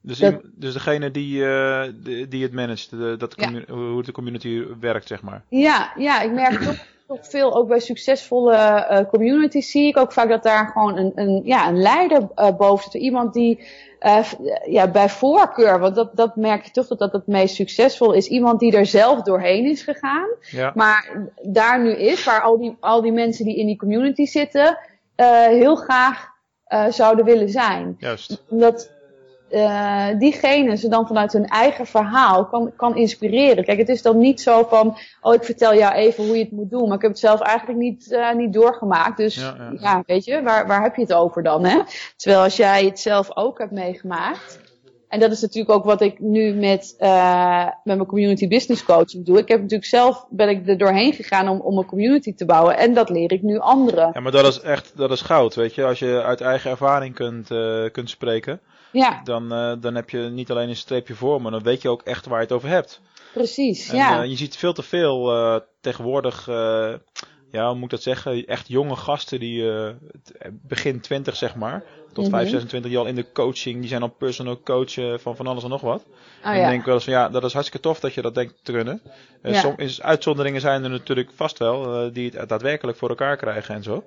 Dus, 0.01 0.23
dus 0.55 0.73
degene 0.73 1.11
die, 1.11 1.39
uh, 1.39 1.83
die, 2.29 2.43
het 2.43 2.53
managt, 2.53 2.89
de, 2.89 3.15
dat 3.17 3.35
hoe 3.69 4.03
de 4.03 4.11
community 4.11 4.63
werkt, 4.79 5.07
zeg 5.07 5.21
maar. 5.21 5.43
Ja, 5.49 5.93
ja 5.97 6.21
ik 6.21 6.31
merk 6.31 6.61
toch, 6.61 6.85
toch 7.07 7.19
veel, 7.21 7.55
ook 7.55 7.67
bij 7.67 7.79
succesvolle 7.79 8.55
uh, 8.55 9.09
communities 9.09 9.71
zie 9.71 9.87
ik 9.87 9.97
ook 9.97 10.11
vaak 10.11 10.29
dat 10.29 10.43
daar 10.43 10.67
gewoon 10.67 10.97
een, 10.97 11.11
een, 11.15 11.41
ja, 11.43 11.67
een 11.67 11.81
leider 11.81 12.27
boven 12.57 12.91
zit. 12.91 13.01
Iemand 13.01 13.33
die 13.33 13.59
ja, 14.65 14.87
bij 14.87 15.09
voorkeur, 15.09 15.79
want 15.79 15.95
dat, 15.95 16.15
dat 16.15 16.35
merk 16.35 16.65
je 16.65 16.71
toch 16.71 16.87
dat 16.87 16.99
dat 16.99 17.11
het 17.11 17.27
meest 17.27 17.55
succesvol 17.55 18.13
is. 18.13 18.27
Iemand 18.27 18.59
die 18.59 18.77
er 18.77 18.85
zelf 18.85 19.21
doorheen 19.21 19.65
is 19.65 19.81
gegaan, 19.81 20.27
ja. 20.51 20.71
maar 20.75 21.29
daar 21.41 21.81
nu 21.81 21.91
is, 21.91 22.23
waar 22.23 22.41
al 22.41 22.57
die, 22.57 22.77
al 22.79 23.01
die 23.01 23.11
mensen 23.11 23.45
die 23.45 23.57
in 23.57 23.65
die 23.65 23.77
community 23.77 24.25
zitten, 24.25 24.77
heel 25.49 25.75
graag 25.75 26.31
zouden 26.89 27.25
willen 27.25 27.49
zijn. 27.49 27.95
Juist. 27.99 28.43
Omdat 28.49 28.92
uh, 29.53 30.07
diegene 30.19 30.75
ze 30.77 30.87
dan 30.87 31.07
vanuit 31.07 31.33
hun 31.33 31.47
eigen 31.47 31.85
verhaal 31.85 32.45
kan, 32.45 32.71
kan 32.75 32.95
inspireren. 32.95 33.63
Kijk, 33.63 33.77
het 33.77 33.89
is 33.89 34.01
dan 34.01 34.17
niet 34.17 34.41
zo 34.41 34.63
van, 34.63 34.97
oh 35.21 35.33
ik 35.33 35.43
vertel 35.43 35.75
jou 35.75 35.93
even 35.93 36.25
hoe 36.25 36.37
je 36.37 36.43
het 36.43 36.51
moet 36.51 36.69
doen, 36.69 36.87
maar 36.87 36.95
ik 36.95 37.01
heb 37.01 37.11
het 37.11 37.19
zelf 37.19 37.39
eigenlijk 37.39 37.79
niet, 37.79 38.11
uh, 38.11 38.33
niet 38.33 38.53
doorgemaakt. 38.53 39.17
Dus 39.17 39.35
ja, 39.35 39.55
ja. 39.57 39.73
ja, 39.79 40.03
weet 40.05 40.25
je, 40.25 40.41
waar, 40.41 40.67
waar 40.67 40.81
heb 40.81 40.95
je 40.95 41.01
het 41.01 41.13
over 41.13 41.43
dan? 41.43 41.65
Hè? 41.65 41.81
Terwijl 42.15 42.43
als 42.43 42.55
jij 42.55 42.85
het 42.85 42.99
zelf 42.99 43.37
ook 43.37 43.57
hebt 43.57 43.71
meegemaakt, 43.71 44.59
en 45.07 45.19
dat 45.19 45.31
is 45.31 45.41
natuurlijk 45.41 45.75
ook 45.75 45.83
wat 45.83 46.01
ik 46.01 46.19
nu 46.19 46.53
met, 46.53 46.95
uh, 46.99 47.65
met 47.83 47.95
mijn 47.95 48.05
community 48.05 48.47
business 48.47 48.83
coaching 48.83 49.25
doe. 49.25 49.37
Ik 49.37 49.47
heb 49.47 49.61
natuurlijk 49.61 49.89
zelf, 49.89 50.25
ben 50.29 50.49
ik 50.49 50.67
er 50.67 50.77
doorheen 50.77 51.13
gegaan 51.13 51.47
om, 51.47 51.59
om 51.59 51.77
een 51.77 51.85
community 51.85 52.33
te 52.33 52.45
bouwen. 52.45 52.77
En 52.77 52.93
dat 52.93 53.09
leer 53.09 53.31
ik 53.31 53.41
nu 53.41 53.59
anderen. 53.59 54.09
Ja, 54.13 54.19
maar 54.19 54.31
dat 54.31 54.45
is 54.45 54.59
echt, 54.59 54.97
dat 54.97 55.11
is 55.11 55.21
goud, 55.21 55.55
weet 55.55 55.75
je. 55.75 55.85
Als 55.85 55.99
je 55.99 56.23
uit 56.23 56.41
eigen 56.41 56.71
ervaring 56.71 57.15
kunt, 57.15 57.47
kunt 57.91 58.09
spreken. 58.09 58.59
Ja. 58.93 59.21
Dan, 59.23 59.53
uh, 59.53 59.73
dan 59.79 59.95
heb 59.95 60.09
je 60.09 60.19
niet 60.19 60.51
alleen 60.51 60.69
een 60.69 60.75
streepje 60.75 61.15
voor, 61.15 61.41
maar 61.41 61.51
dan 61.51 61.63
weet 61.63 61.81
je 61.81 61.89
ook 61.89 62.01
echt 62.01 62.25
waar 62.25 62.37
je 62.37 62.43
het 62.43 62.53
over 62.53 62.69
hebt. 62.69 63.01
Precies, 63.33 63.89
en, 63.89 63.95
ja. 63.95 64.23
Uh, 64.23 64.29
je 64.29 64.35
ziet 64.35 64.57
veel 64.57 64.73
te 64.73 64.83
veel 64.83 65.35
uh, 65.35 65.59
tegenwoordig, 65.81 66.45
ja, 67.51 67.67
hoe 67.67 67.73
moet 67.73 67.83
ik 67.83 67.89
dat 67.89 68.03
zeggen, 68.03 68.45
echt 68.45 68.67
jonge 68.67 68.95
gasten 68.95 69.39
die 69.39 69.65
begin 70.51 70.99
20 70.99 71.35
zeg 71.35 71.55
maar, 71.55 71.83
tot 72.13 72.25
mm 72.25 72.31
-hmm. 72.31 72.39
5, 72.39 72.49
26 72.49 72.89
die 72.91 72.99
al 72.99 73.05
in 73.05 73.15
de 73.15 73.31
coaching, 73.31 73.79
die 73.79 73.89
zijn 73.89 74.01
al 74.01 74.09
personal 74.09 74.61
coach 74.61 74.93
van 75.21 75.35
van 75.35 75.47
alles 75.47 75.63
en 75.63 75.69
nog 75.69 75.81
wat. 75.81 76.03
Oh, 76.43 76.49
en 76.49 76.57
ja. 76.57 76.63
ik 76.63 76.69
denk 76.69 76.85
wel 76.85 76.95
eens 76.95 77.03
van 77.03 77.13
ja, 77.13 77.29
dat 77.29 77.43
is 77.43 77.53
hartstikke 77.53 77.87
tof 77.87 77.99
dat 77.99 78.13
je 78.13 78.21
dat 78.21 78.35
denkt 78.35 78.53
te 78.63 78.71
kunnen. 78.71 79.01
Ja. 79.43 79.59
Soms, 79.59 80.01
uitzonderingen 80.01 80.61
zijn 80.61 80.83
er 80.83 80.89
natuurlijk 80.89 81.29
vast 81.35 81.57
wel, 81.59 82.11
die 82.11 82.31
het 82.35 82.49
daadwerkelijk 82.49 82.97
voor 82.97 83.09
elkaar 83.09 83.37
krijgen 83.37 83.75
en 83.75 83.83
zo. 83.83 84.03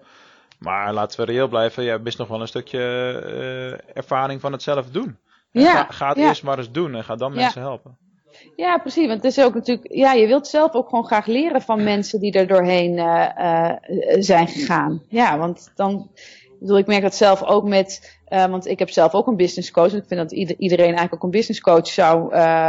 Maar 0.58 0.92
laten 0.92 1.20
we 1.20 1.32
reëel 1.32 1.48
blijven, 1.48 1.82
je 1.82 1.90
hebt 1.90 2.18
nog 2.18 2.28
wel 2.28 2.40
een 2.40 2.48
stukje 2.48 2.78
uh, 2.78 3.96
ervaring 3.96 4.40
van 4.40 4.52
het 4.52 4.62
zelf 4.62 4.90
doen. 4.90 5.18
Ja, 5.50 5.84
ga, 5.84 5.86
ga 5.90 6.08
het 6.08 6.18
ja. 6.18 6.28
eerst 6.28 6.42
maar 6.42 6.58
eens 6.58 6.70
doen 6.70 6.94
en 6.94 7.04
ga 7.04 7.16
dan 7.16 7.34
mensen 7.34 7.60
helpen. 7.60 7.96
Ja, 8.56 8.78
precies. 8.78 9.06
Want 9.06 9.22
het 9.22 9.36
is 9.36 9.44
ook 9.44 9.54
natuurlijk, 9.54 9.92
ja, 9.92 10.12
je 10.12 10.26
wilt 10.26 10.46
zelf 10.46 10.72
ook 10.72 10.88
gewoon 10.88 11.06
graag 11.06 11.26
leren 11.26 11.62
van 11.62 11.84
mensen 11.84 12.20
die 12.20 12.32
er 12.32 12.46
doorheen 12.46 12.96
uh, 12.96 13.28
uh, 13.40 13.72
zijn 14.18 14.48
gegaan. 14.48 15.02
Ja, 15.08 15.38
want 15.38 15.70
dan, 15.75 16.10
ik 16.14 16.56
bedoel, 16.60 16.78
ik 16.78 16.86
merk 16.86 17.02
dat 17.02 17.14
zelf 17.14 17.42
ook 17.42 17.64
met, 17.64 18.18
uh, 18.28 18.44
want 18.44 18.66
ik 18.66 18.78
heb 18.78 18.90
zelf 18.90 19.14
ook 19.14 19.26
een 19.26 19.36
business 19.36 19.70
coach. 19.70 19.90
En 19.90 19.98
ik 19.98 20.04
vind 20.08 20.20
dat 20.20 20.32
iedereen 20.58 20.84
eigenlijk 20.84 21.14
ook 21.14 21.22
een 21.22 21.30
business 21.30 21.60
coach 21.60 21.86
zou, 21.86 22.25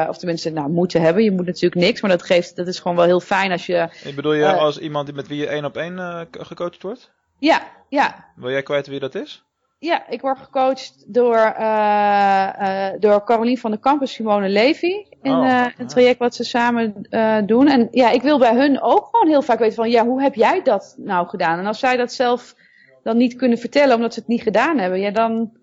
of 0.09 0.17
tenminste, 0.17 0.49
nou, 0.49 0.69
moeten 0.69 1.01
hebben. 1.01 1.23
Je 1.23 1.31
moet 1.31 1.45
natuurlijk 1.45 1.81
niks, 1.81 2.01
maar 2.01 2.11
dat 2.11 2.23
geeft, 2.23 2.55
dat 2.55 2.67
is 2.67 2.79
gewoon 2.79 2.97
wel 2.97 3.05
heel 3.05 3.19
fijn 3.19 3.51
als 3.51 3.65
je. 3.65 3.89
Ik 4.03 4.15
bedoel 4.15 4.33
je 4.33 4.53
als 4.53 4.79
iemand 4.79 5.13
met 5.13 5.27
wie 5.27 5.37
je 5.37 5.47
één 5.47 5.65
op 5.65 5.77
één 5.77 6.27
gecoacht 6.31 6.81
wordt? 6.81 7.15
Ja, 7.39 7.61
ja. 7.89 8.25
Wil 8.35 8.49
jij 8.49 8.63
kwijt 8.63 8.87
wie 8.87 8.99
dat 8.99 9.15
is? 9.15 9.45
Ja, 9.79 10.07
ik 10.07 10.21
word 10.21 10.39
gecoacht 10.39 11.13
door, 11.13 11.55
uh, 11.59 12.49
uh, 12.61 12.87
door 12.99 13.23
Carolien 13.23 13.57
van 13.57 13.71
de 13.71 13.79
Campus, 13.79 14.13
Simone 14.13 14.49
Levy. 14.49 15.05
In 15.21 15.31
oh, 15.31 15.45
uh, 15.45 15.65
een 15.77 15.87
traject 15.87 16.19
wat 16.19 16.35
ze 16.35 16.43
samen 16.43 17.07
doen. 17.45 17.67
En 17.67 17.87
ja, 17.91 18.09
ik 18.09 18.21
wil 18.21 18.39
bij 18.39 18.55
hun 18.55 18.81
ook 18.81 19.07
gewoon 19.11 19.27
heel 19.27 19.41
vaak 19.41 19.59
weten 19.59 19.75
van, 19.75 19.89
ja, 19.89 20.05
hoe 20.05 20.21
heb 20.21 20.33
jij 20.33 20.61
dat 20.61 20.95
nou 20.97 21.27
gedaan? 21.27 21.59
En 21.59 21.65
als 21.65 21.79
zij 21.79 21.97
dat 21.97 22.13
zelf 22.13 22.55
dan 23.03 23.17
niet 23.17 23.35
kunnen 23.35 23.57
vertellen, 23.57 23.95
omdat 23.95 24.13
ze 24.13 24.19
het 24.19 24.27
niet 24.27 24.41
gedaan 24.41 24.77
hebben, 24.77 24.99
ja, 24.99 25.11
dan 25.11 25.57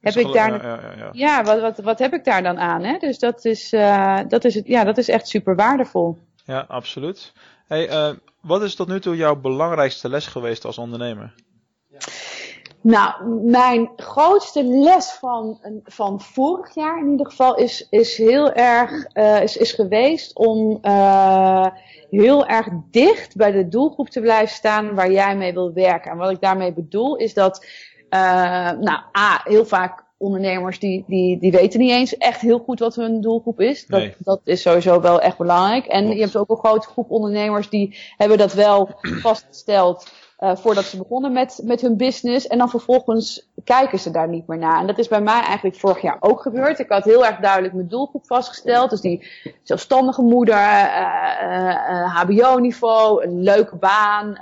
heb 0.00 0.14
ik 0.14 0.32
daar, 0.32 0.62
ja, 0.62 0.80
ja, 0.80 0.92
ja. 0.96 1.08
ja 1.12 1.42
wat, 1.42 1.60
wat, 1.60 1.78
wat 1.78 1.98
heb 1.98 2.12
ik 2.12 2.24
daar 2.24 2.42
dan 2.42 2.58
aan? 2.58 2.84
Hè? 2.84 2.98
Dus 2.98 3.18
dat 3.18 3.44
is, 3.44 3.70
dat 4.28 4.44
is, 4.44 4.54
het, 4.54 4.66
ja, 4.66 4.84
dat 4.84 4.98
is 4.98 5.08
echt 5.08 5.28
super 5.28 5.54
waardevol. 5.54 6.18
Ja, 6.44 6.64
absoluut. 6.68 7.32
Hey, 7.70 8.16
wat 8.40 8.62
is 8.62 8.74
tot 8.74 8.88
nu 8.88 9.00
toe 9.00 9.16
jouw 9.16 9.36
belangrijkste 9.36 10.08
les 10.08 10.26
geweest 10.26 10.64
als 10.64 10.78
ondernemer? 10.78 11.34
Nou, 12.80 13.24
mijn 13.42 13.90
grootste 13.96 14.64
les 14.64 15.10
van, 15.12 15.60
van 15.84 16.20
vorig 16.20 16.74
jaar 16.74 16.98
in 16.98 17.10
ieder 17.10 17.26
geval 17.26 17.56
is, 17.56 17.86
is 17.90 18.16
heel 18.16 18.52
erg 18.52 19.06
uh, 19.14 19.42
is, 19.42 19.56
is 19.56 19.72
geweest 19.72 20.36
om 20.36 20.78
uh, 20.82 21.66
heel 22.10 22.46
erg 22.46 22.68
dicht 22.90 23.36
bij 23.36 23.52
de 23.52 23.68
doelgroep 23.68 24.08
te 24.08 24.20
blijven 24.20 24.54
staan 24.54 24.94
waar 24.94 25.12
jij 25.12 25.36
mee 25.36 25.52
wil 25.52 25.72
werken. 25.72 26.10
En 26.10 26.16
wat 26.16 26.30
ik 26.30 26.40
daarmee 26.40 26.72
bedoel 26.72 27.16
is 27.16 27.34
dat, 27.34 27.66
nou, 28.80 29.00
A, 29.18 29.40
heel 29.44 29.66
vaak 29.66 30.04
ondernemers 30.20 30.78
die, 30.78 31.04
die, 31.06 31.38
die 31.38 31.52
weten 31.52 31.80
niet 31.80 31.90
eens 31.90 32.16
echt 32.16 32.40
heel 32.40 32.58
goed 32.58 32.78
wat 32.78 32.94
hun 32.94 33.20
doelgroep 33.20 33.60
is. 33.60 33.86
Dat, 33.86 34.00
nee. 34.00 34.14
dat 34.18 34.40
is 34.44 34.62
sowieso 34.62 35.00
wel 35.00 35.20
echt 35.20 35.38
belangrijk. 35.38 35.86
En 35.86 36.00
Klopt. 36.00 36.16
je 36.16 36.22
hebt 36.22 36.36
ook 36.36 36.50
een 36.50 36.56
grote 36.56 36.88
groep 36.88 37.10
ondernemers 37.10 37.68
die 37.68 37.98
hebben 38.16 38.38
dat 38.38 38.52
wel 38.52 38.90
vastgesteld. 39.22 40.10
Uh, 40.40 40.56
voordat 40.56 40.84
ze 40.84 40.96
begonnen 40.96 41.32
met, 41.32 41.60
met 41.64 41.80
hun 41.80 41.96
business. 41.96 42.46
En 42.46 42.58
dan 42.58 42.70
vervolgens 42.70 43.48
kijken 43.64 43.98
ze 43.98 44.10
daar 44.10 44.28
niet 44.28 44.46
meer 44.46 44.58
naar. 44.58 44.80
En 44.80 44.86
dat 44.86 44.98
is 44.98 45.08
bij 45.08 45.20
mij 45.20 45.42
eigenlijk 45.42 45.76
vorig 45.76 46.02
jaar 46.02 46.16
ook 46.20 46.40
gebeurd. 46.40 46.78
Ik 46.78 46.88
had 46.88 47.04
heel 47.04 47.26
erg 47.26 47.38
duidelijk 47.38 47.74
mijn 47.74 47.88
doelgroep 47.88 48.26
vastgesteld. 48.26 48.90
Dus 48.90 49.00
die 49.00 49.26
zelfstandige 49.62 50.22
moeder, 50.22 50.54
uh, 50.54 51.36
uh, 51.42 52.16
HBO-niveau, 52.16 53.24
een 53.24 53.42
leuke 53.42 53.76
baan. 53.76 54.38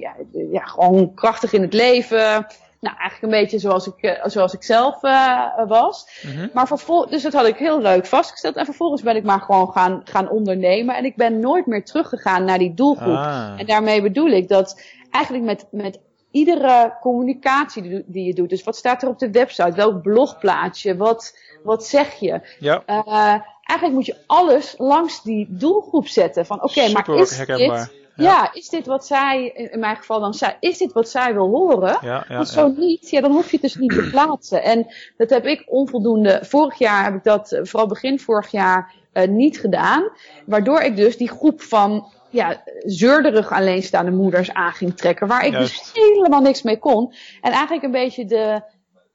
ja, 0.00 0.14
ja, 0.52 0.64
gewoon 0.64 1.14
krachtig 1.14 1.52
in 1.52 1.62
het 1.62 1.72
leven. 1.72 2.46
Nou, 2.82 2.96
eigenlijk 2.96 3.32
een 3.32 3.40
beetje 3.40 3.58
zoals 3.58 3.86
ik, 3.86 4.20
zoals 4.24 4.54
ik 4.54 4.62
zelf 4.62 5.02
uh, 5.02 5.66
was. 5.66 6.08
Mhm. 6.22 6.48
Maar 6.52 6.66
vervol 6.66 7.08
dus 7.08 7.22
dat 7.22 7.32
had 7.32 7.46
ik 7.46 7.56
heel 7.56 7.80
leuk 7.80 8.06
vastgesteld. 8.06 8.56
En 8.56 8.64
vervolgens 8.64 9.02
ben 9.02 9.16
ik 9.16 9.24
maar 9.24 9.40
gewoon 9.40 9.72
gaan, 9.72 10.00
gaan 10.04 10.30
ondernemen. 10.30 10.96
En 10.96 11.04
ik 11.04 11.16
ben 11.16 11.40
nooit 11.40 11.66
meer 11.66 11.84
teruggegaan 11.84 12.44
naar 12.44 12.58
die 12.58 12.74
doelgroep. 12.74 13.16
Ah. 13.16 13.54
En 13.56 13.66
daarmee 13.66 14.02
bedoel 14.02 14.30
ik 14.30 14.48
dat 14.48 14.82
eigenlijk 15.10 15.44
met, 15.44 15.66
met 15.70 15.98
iedere 16.30 16.96
communicatie 17.00 17.82
die, 17.82 18.04
die 18.06 18.26
je 18.26 18.34
doet. 18.34 18.48
Dus 18.48 18.64
wat 18.64 18.76
staat 18.76 19.02
er 19.02 19.08
op 19.08 19.18
de 19.18 19.30
website? 19.30 19.72
Welk 19.72 20.02
blog 20.02 20.38
plaats 20.38 20.82
je? 20.82 20.96
Wat, 20.96 21.38
wat 21.62 21.86
zeg 21.86 22.14
je? 22.14 22.40
Ja. 22.58 22.82
Uh, 22.86 23.40
eigenlijk 23.62 23.92
moet 23.92 24.06
je 24.06 24.16
alles 24.26 24.74
langs 24.78 25.22
die 25.22 25.46
doelgroep 25.50 26.08
zetten. 26.08 26.46
Van 26.46 26.62
oké, 26.62 26.78
okay, 26.78 26.92
maar 26.92 27.08
is 27.08 27.36
herkenbaar. 27.36 27.88
dit... 27.92 28.01
Ja. 28.22 28.50
is 28.52 28.68
dit 28.68 28.86
wat 28.86 29.06
zij, 29.06 29.46
in 29.48 29.80
mijn 29.80 29.96
geval 29.96 30.20
dan 30.20 30.34
zij, 30.34 30.56
is 30.60 30.78
dit 30.78 30.92
wat 30.92 31.08
zij 31.08 31.34
wil 31.34 31.48
horen? 31.48 31.98
Ja, 32.00 32.24
ja, 32.28 32.36
Want 32.36 32.48
zo 32.48 32.66
ja. 32.66 32.72
niet, 32.76 33.10
ja, 33.10 33.20
dan 33.20 33.32
hoef 33.32 33.50
je 33.50 33.52
het 33.52 33.60
dus 33.60 33.74
niet 33.74 33.92
te 33.92 34.08
plaatsen. 34.12 34.62
En 34.62 34.86
dat 35.16 35.30
heb 35.30 35.46
ik 35.46 35.64
onvoldoende, 35.66 36.38
vorig 36.42 36.78
jaar 36.78 37.04
heb 37.04 37.14
ik 37.14 37.24
dat, 37.24 37.60
vooral 37.62 37.86
begin 37.88 38.20
vorig 38.20 38.50
jaar, 38.50 38.94
uh, 39.14 39.28
niet 39.28 39.60
gedaan. 39.60 40.10
Waardoor 40.46 40.80
ik 40.80 40.96
dus 40.96 41.16
die 41.16 41.28
groep 41.28 41.62
van 41.62 42.12
ja, 42.30 42.62
zeurderig 42.78 43.52
alleenstaande 43.52 44.10
moeders 44.10 44.52
aan 44.52 44.72
ging 44.72 44.96
trekken. 44.96 45.26
Waar 45.26 45.46
ik 45.46 45.52
Juist. 45.52 45.92
dus 45.92 46.04
helemaal 46.04 46.40
niks 46.40 46.62
mee 46.62 46.78
kon. 46.78 47.14
En 47.40 47.52
eigenlijk 47.52 47.84
een 47.84 47.90
beetje 47.90 48.24
de, 48.24 48.62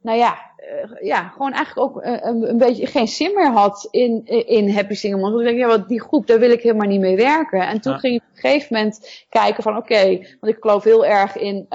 nou 0.01 0.17
ja, 0.17 0.37
uh, 0.57 1.07
ja 1.07 1.27
gewoon 1.27 1.53
eigenlijk 1.53 1.89
ook 1.89 2.03
uh, 2.03 2.11
een, 2.21 2.49
een, 2.49 2.57
beetje 2.57 2.85
geen 2.85 3.07
zin 3.07 3.33
meer 3.33 3.51
had 3.51 3.87
in, 3.91 4.25
in 4.25 4.69
Happy 4.69 4.93
Single 4.93 5.19
Moms. 5.19 5.33
Want 5.33 5.45
ik 5.45 5.49
denk, 5.49 5.59
ja, 5.59 5.77
wat 5.77 5.87
die 5.87 6.01
groep, 6.01 6.27
daar 6.27 6.39
wil 6.39 6.51
ik 6.51 6.61
helemaal 6.61 6.87
niet 6.87 6.99
mee 6.99 7.15
werken. 7.15 7.67
En 7.67 7.81
toen 7.81 7.93
Ja. 7.93 7.99
ging 7.99 8.15
ik 8.15 8.21
op 8.21 8.35
een 8.35 8.41
gegeven 8.41 8.75
moment 8.75 9.25
kijken 9.29 9.63
van, 9.63 9.77
oké, 9.77 10.07
want 10.39 10.53
ik 10.53 10.57
geloof 10.59 10.83
heel 10.83 11.05
erg 11.05 11.37
in, 11.37 11.55
um, 11.55 11.65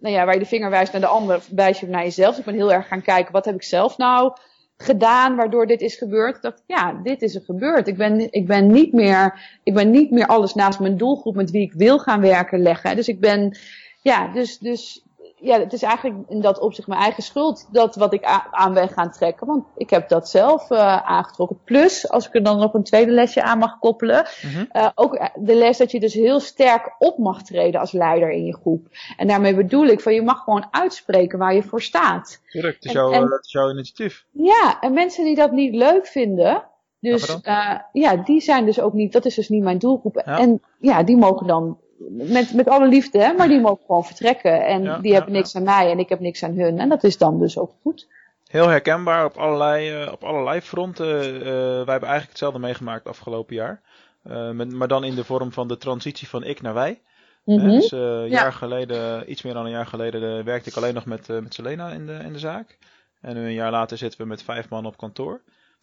nou 0.00 0.14
ja, 0.14 0.24
waar 0.24 0.34
je 0.34 0.40
de 0.40 0.46
vinger 0.46 0.70
wijst 0.70 0.92
naar 0.92 1.00
de 1.00 1.06
ander, 1.06 1.42
wijs 1.50 1.80
je 1.80 1.86
naar 1.88 2.02
jezelf. 2.02 2.28
Dus 2.30 2.38
ik 2.38 2.44
ben 2.44 2.54
heel 2.54 2.72
erg 2.72 2.88
gaan 2.88 3.02
kijken, 3.02 3.32
wat 3.32 3.44
heb 3.44 3.54
ik 3.54 3.62
zelf 3.62 3.96
nou 3.98 4.32
gedaan 4.76 5.36
waardoor 5.36 5.66
dit 5.66 5.80
is 5.80 5.96
gebeurd. 5.96 6.36
Ik 6.36 6.42
dacht, 6.42 6.62
ja, 6.66 7.00
dit 7.02 7.22
is 7.22 7.34
er 7.34 7.42
gebeurd. 7.44 7.88
Ik 7.88 7.96
ben, 7.96 8.32
ik 8.32 8.46
ben 8.46 8.66
niet 8.66 8.92
meer, 8.92 9.40
ik 9.62 9.74
ben 9.74 9.90
niet 9.90 10.10
meer 10.10 10.26
alles 10.26 10.54
naast 10.54 10.80
mijn 10.80 10.96
doelgroep 10.96 11.34
met 11.34 11.50
wie 11.50 11.62
ik 11.62 11.72
wil 11.72 11.98
gaan 11.98 12.20
werken 12.20 12.62
leggen. 12.62 12.96
Dus 12.96 13.08
ik 13.08 13.20
ben, 13.20 13.58
ja, 14.02 14.32
dus, 14.32 14.58
dus 14.58 15.04
ja, 15.40 15.58
het 15.58 15.72
is 15.72 15.82
eigenlijk 15.82 16.28
in 16.28 16.40
dat 16.40 16.60
opzicht 16.60 16.88
mijn 16.88 17.00
eigen 17.00 17.22
schuld 17.22 17.68
dat 17.72 17.96
wat 17.96 18.12
ik 18.12 18.24
aan 18.50 18.74
ben 18.74 18.88
gaan 18.88 19.12
trekken. 19.12 19.46
Want 19.46 19.64
ik 19.76 19.90
heb 19.90 20.08
dat 20.08 20.28
zelf 20.28 20.70
uh, 20.70 20.96
aangetrokken. 20.96 21.58
Plus, 21.64 22.08
als 22.08 22.26
ik 22.26 22.34
er 22.34 22.42
dan 22.42 22.58
nog 22.58 22.74
een 22.74 22.82
tweede 22.82 23.10
lesje 23.10 23.42
aan 23.42 23.58
mag 23.58 23.78
koppelen. 23.78 24.26
Mm 24.42 24.50
-hmm. 24.50 24.92
ook 24.94 25.30
de 25.34 25.54
les 25.54 25.78
dat 25.78 25.90
je 25.90 26.00
dus 26.00 26.14
heel 26.14 26.40
sterk 26.40 26.94
op 26.98 27.18
mag 27.18 27.42
treden 27.42 27.80
als 27.80 27.92
leider 27.92 28.30
in 28.30 28.44
je 28.44 28.54
groep. 28.54 28.86
En 29.16 29.26
daarmee 29.26 29.54
bedoel 29.54 29.86
ik 29.86 30.00
van 30.00 30.14
je 30.14 30.22
mag 30.22 30.44
gewoon 30.44 30.66
uitspreken 30.70 31.38
waar 31.38 31.54
je 31.54 31.62
voor 31.62 31.82
staat. 31.82 32.42
Tuurlijk, 32.48 32.74
het 32.74 32.84
is, 32.84 32.92
jouw, 32.92 33.12
en, 33.12 33.22
het 33.22 33.44
is 33.44 33.52
jouw 33.52 33.70
initiatief. 33.70 34.24
Ja, 34.30 34.80
en 34.80 34.92
mensen 34.92 35.24
die 35.24 35.34
dat 35.34 35.52
niet 35.52 35.74
leuk 35.74 36.06
vinden. 36.06 36.64
Dus 37.00 37.38
ja, 37.42 37.88
ja, 37.92 38.16
die 38.16 38.40
zijn 38.40 38.64
dus 38.64 38.80
ook 38.80 38.92
niet, 38.92 39.12
dat 39.12 39.24
is 39.24 39.34
dus 39.34 39.48
niet 39.48 39.62
mijn 39.62 39.78
doelgroep. 39.78 40.22
Ja. 40.24 40.38
En 40.38 40.62
ja, 40.78 41.02
die 41.02 41.16
mogen 41.16 41.46
dan 41.46 41.78
met, 42.08 42.54
met 42.54 42.68
alle 42.68 42.88
liefde, 42.88 43.18
hè, 43.18 43.32
maar 43.32 43.48
die 43.48 43.60
mogen 43.68 43.84
gewoon 43.86 44.04
vertrekken. 44.04 44.66
En 44.66 44.82
ja, 44.82 44.98
die 44.98 45.14
hebben 45.14 45.32
niks 45.32 45.56
aan 45.56 45.62
mij 45.62 45.90
en 45.90 45.98
ik 45.98 46.08
heb 46.08 46.20
niks 46.20 46.42
aan 46.42 46.58
hun. 46.58 46.78
En 46.78 46.88
dat 46.88 47.04
is 47.04 47.18
dan 47.18 47.38
dus 47.38 47.58
ook 47.58 47.72
goed. 47.82 48.08
Heel 48.46 48.68
herkenbaar 48.68 49.24
op 49.24 49.36
allerlei, 49.36 50.02
uh, 50.02 50.12
op 50.12 50.24
allerlei 50.24 50.60
fronten. 50.60 51.34
Uh, 51.34 51.42
wij 51.42 51.74
hebben 51.74 51.86
eigenlijk 51.86 52.28
hetzelfde 52.28 52.58
meegemaakt 52.58 53.06
afgelopen 53.06 53.54
jaar. 53.54 53.80
Uh, 54.26 54.50
met, 54.50 54.72
maar 54.72 54.88
dan 54.88 55.04
in 55.04 55.14
de 55.14 55.24
vorm 55.24 55.52
van 55.52 55.68
de 55.68 55.76
transitie 55.76 56.28
van 56.28 56.44
ik 56.44 56.62
naar 56.62 56.74
wij. 56.74 57.00
Mm 57.44 57.58
-hmm. 57.58 57.68
dus 57.68 57.90
een 57.90 58.28
jaar 58.28 58.52
geleden, 58.52 59.30
iets 59.30 59.42
meer 59.42 59.54
dan 59.54 59.64
een 59.64 59.70
jaar 59.70 59.86
geleden, 59.86 60.44
werkte 60.44 60.70
ik 60.70 60.76
alleen 60.76 60.94
nog 60.94 61.04
met, 61.04 61.28
met 61.28 61.54
Selena 61.54 61.90
in 61.90 62.06
de, 62.06 62.12
in 62.12 62.32
de 62.32 62.38
zaak. 62.38 62.78
En 63.20 63.34
nu 63.34 63.44
een 63.44 63.52
jaar 63.52 63.70
later 63.70 63.98
zitten 63.98 64.20
we 64.20 64.26
met 64.26 64.42
vijf 64.42 64.68
man 64.68 64.86
op 64.86 64.96
kantoor. 64.96 65.40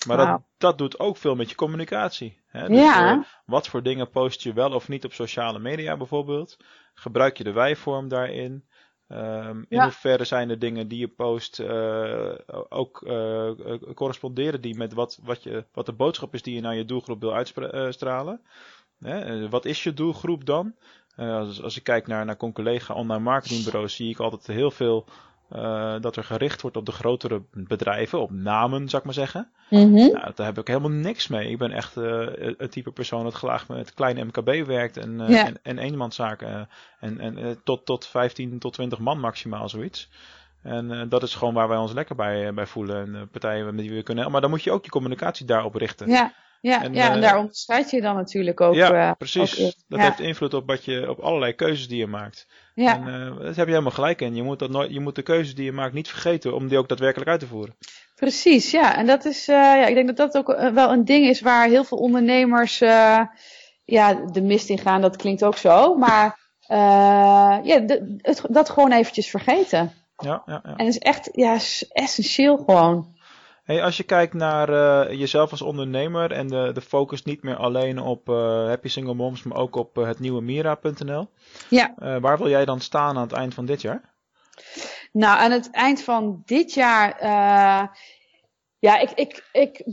Maar 0.08 0.18
wow. 0.18 0.28
dat, 0.28 0.42
dat 0.58 0.78
doet 0.78 1.00
ook 1.00 1.18
veel 1.18 1.36
met 1.36 1.50
je 1.50 1.56
communicatie. 1.56 2.40
Hè? 2.48 2.68
Dus, 2.68 2.78
ja. 2.78 3.16
Uh, 3.16 3.24
wat 3.46 3.68
voor 3.68 3.84
dingen 3.84 4.10
post 4.10 4.42
je 4.42 4.54
wel 4.54 4.72
of 4.72 4.88
niet 4.88 5.06
op 5.06 5.14
sociale 5.14 5.60
media 5.60 5.98
bijvoorbeeld? 5.98 6.58
Gebruik 6.94 7.38
je 7.38 7.44
de 7.44 7.52
wijvorm 7.52 8.08
daarin? 8.08 8.66
Um, 9.08 9.66
in 9.70 9.78
ja. 9.78 9.84
hoeverre 9.84 10.24
zijn 10.24 10.48
de 10.48 10.58
dingen 10.58 10.88
die 10.88 11.00
je 11.00 11.08
post 11.08 11.60
uh, 11.60 12.34
ook 12.70 13.02
uh, 13.02 13.52
corresponderen 13.94 14.62
die 14.62 14.76
met 14.76 14.94
wat, 14.94 15.20
wat, 15.24 15.44
je, 15.44 15.66
wat 15.74 15.86
de 15.86 15.94
boodschap 15.94 16.34
is 16.34 16.42
die 16.42 16.56
je 16.56 16.62
naar 16.62 16.76
je 16.76 16.86
doelgroep 16.86 17.22
wil 17.22 17.34
uitstralen? 17.72 18.42
Hè? 19.00 19.50
wat 19.50 19.66
is 19.66 19.84
je 19.84 19.94
doelgroep 19.94 20.46
dan? 20.46 20.76
als, 21.16 21.62
als 21.62 21.78
ik 21.78 21.84
kijk 21.84 22.08
naar, 22.08 22.26
naar 22.26 22.38
collega 22.38 22.94
online 22.94 23.24
marketingbureaus, 23.24 23.96
zie 23.96 24.10
ik 24.10 24.20
altijd 24.20 24.48
heel 24.58 24.72
veel 24.72 25.06
uh, 25.52 25.96
dat 26.02 26.16
er 26.16 26.24
gericht 26.24 26.62
wordt 26.62 26.78
op 26.78 26.86
de 26.86 26.92
grotere 26.92 27.42
bedrijven, 27.52 28.22
op 28.22 28.32
namen, 28.32 28.90
zou 28.90 28.98
ik 28.98 29.04
maar 29.04 29.28
zeggen. 29.28 29.50
Mm 29.70 29.80
-hmm. 29.80 30.12
nou, 30.12 30.32
daar 30.36 30.46
heb 30.46 30.58
ik 30.58 30.68
helemaal 30.68 30.90
niks 30.90 31.28
mee. 31.28 31.50
Ik 31.50 31.58
ben 31.58 31.72
echt 31.72 31.98
uh, 31.98 32.28
het 32.58 32.72
type 32.72 32.92
persoon 32.92 33.24
dat 33.24 33.34
graag 33.34 33.68
met 33.68 33.94
kleine 33.94 34.24
MKB 34.24 34.68
werkt 34.68 34.98
en, 34.98 35.22
uh, 35.22 35.30
ja. 35.30 35.46
en, 35.46 35.58
en 35.64 35.78
eenmanszaken. 35.78 36.70
en 37.00 37.20
en 37.20 37.60
tot, 37.64 37.86
tot 37.86 38.08
15 38.08 38.60
tot 38.60 38.74
20 38.74 39.00
man 39.00 39.20
maximaal 39.20 39.70
zoiets. 39.70 40.10
En 40.62 41.10
dat 41.10 41.24
is 41.24 41.36
gewoon 41.36 41.54
waar 41.54 41.68
wij 41.68 41.78
ons 41.78 41.94
lekker 41.94 42.16
bij, 42.16 42.54
bij 42.54 42.66
voelen. 42.66 43.16
En 43.16 43.30
partijen 43.30 43.66
met 43.66 43.78
die 43.78 43.94
we 43.94 44.04
kunnen. 44.04 44.32
Maar 44.32 44.42
dan 44.42 44.50
moet 44.50 44.64
je 44.64 44.72
ook 44.72 44.86
je 44.86 44.92
communicatie 44.92 45.46
daarop 45.46 45.76
richten. 45.76 46.10
Ja. 46.10 46.34
Ja, 46.62 46.84
en, 46.84 46.94
ja, 46.94 47.12
en 47.12 47.22
daar 47.22 47.38
onderscheid 47.38 47.90
je 47.90 48.02
dan 48.02 48.16
natuurlijk 48.16 48.62
ook. 48.62 48.76
Ja, 48.76 49.14
precies. 49.14 49.60
Ook 49.60 49.74
dat 49.88 50.00
heeft 50.00 50.20
invloed 50.20 50.54
op, 50.54 50.68
wat 50.68 50.86
je, 50.86 51.10
op 51.10 51.20
allerlei 51.20 51.54
keuzes 51.54 51.88
die 51.88 51.98
je 51.98 52.08
maakt. 52.08 52.48
Ja. 52.74 52.96
En 52.96 53.02
uh, 53.02 53.38
daar 53.38 53.46
heb 53.46 53.56
je 53.56 53.72
helemaal 53.72 53.92
gelijk 53.92 54.22
in. 54.22 54.36
Je 54.36 54.44
moet, 54.44 54.60
dat 54.60 54.70
nooit, 54.70 54.94
je 54.94 55.00
moet 55.00 55.16
de 55.16 55.22
keuzes 55.22 55.56
die 55.56 55.66
je 55.66 55.72
maakt 55.72 55.94
niet 55.94 56.08
vergeten 56.08 56.56
om 56.56 56.68
die 56.68 56.78
ook 56.78 56.88
daadwerkelijk 56.88 57.30
uit 57.30 57.40
te 57.40 57.48
voeren. 57.48 57.76
Precies, 58.16 58.72
ja. 58.72 58.96
En 58.96 59.06
dat 59.06 59.26
is, 59.26 59.46
ja, 59.46 59.86
ik 59.86 59.96
denk 59.96 60.08
dat 60.08 60.18
dat 60.18 60.38
ook 60.38 60.72
wel 60.74 60.92
een 60.92 61.06
ding 61.06 61.26
is 61.28 61.42
waar 61.42 61.68
heel 61.68 61.84
veel 61.84 61.98
ondernemers 61.98 62.80
ja, 63.86 64.14
de 64.32 64.42
mist 64.42 64.70
in 64.70 64.80
gaan. 64.80 65.02
Dat 65.02 65.16
klinkt 65.16 65.44
ook 65.44 65.58
zo. 65.58 65.96
Maar 65.96 66.40
ja, 67.64 67.80
de, 67.80 68.18
het, 68.22 68.42
dat 68.50 68.70
gewoon 68.70 68.92
eventjes 68.92 69.30
vergeten. 69.30 69.94
Ja, 70.18 70.42
ja, 70.46 70.62
ja. 70.64 70.76
En 70.76 70.86
het 70.86 70.96
is 70.96 71.00
echt 71.00 71.30
ja, 71.32 71.58
essentieel 71.90 72.58
gewoon. 72.58 73.15
Hey, 73.66 73.84
als 73.84 73.98
je 73.98 74.04
kijkt 74.04 74.34
naar 74.34 74.70
uh, 74.70 75.20
jezelf 75.20 75.52
als 75.52 75.62
ondernemer 75.62 76.32
en 76.32 76.48
de, 76.48 76.72
de 76.74 76.82
focus 76.82 77.24
niet 77.24 77.44
meer 77.44 77.56
alleen 77.56 78.00
op 78.00 78.30
uh, 78.30 78.66
Happy 78.68 78.88
Single 78.88 79.14
Moms, 79.14 79.44
maar 79.44 79.58
ook 79.58 79.76
op 79.76 79.98
uh, 79.98 80.08
het 80.08 80.20
nieuwe 80.20 80.42
Mira.nl. 80.42 81.28
Ja. 81.70 81.94
waar 82.20 82.38
wil 82.38 82.50
jij 82.50 82.66
dan 82.66 82.80
staan 82.80 83.16
aan 83.16 83.22
het 83.22 83.32
eind 83.32 83.54
van 83.54 83.66
dit 83.66 83.82
jaar? 83.82 84.14
Nou, 85.12 85.40
aan 85.40 85.52
het 85.52 85.72
eind 85.72 86.02
van 86.02 86.42
dit 86.46 86.74
jaar, 86.74 87.18
ja, 88.80 89.00
ik, 89.00 89.12
ik, 89.12 89.50
ik 89.52 89.84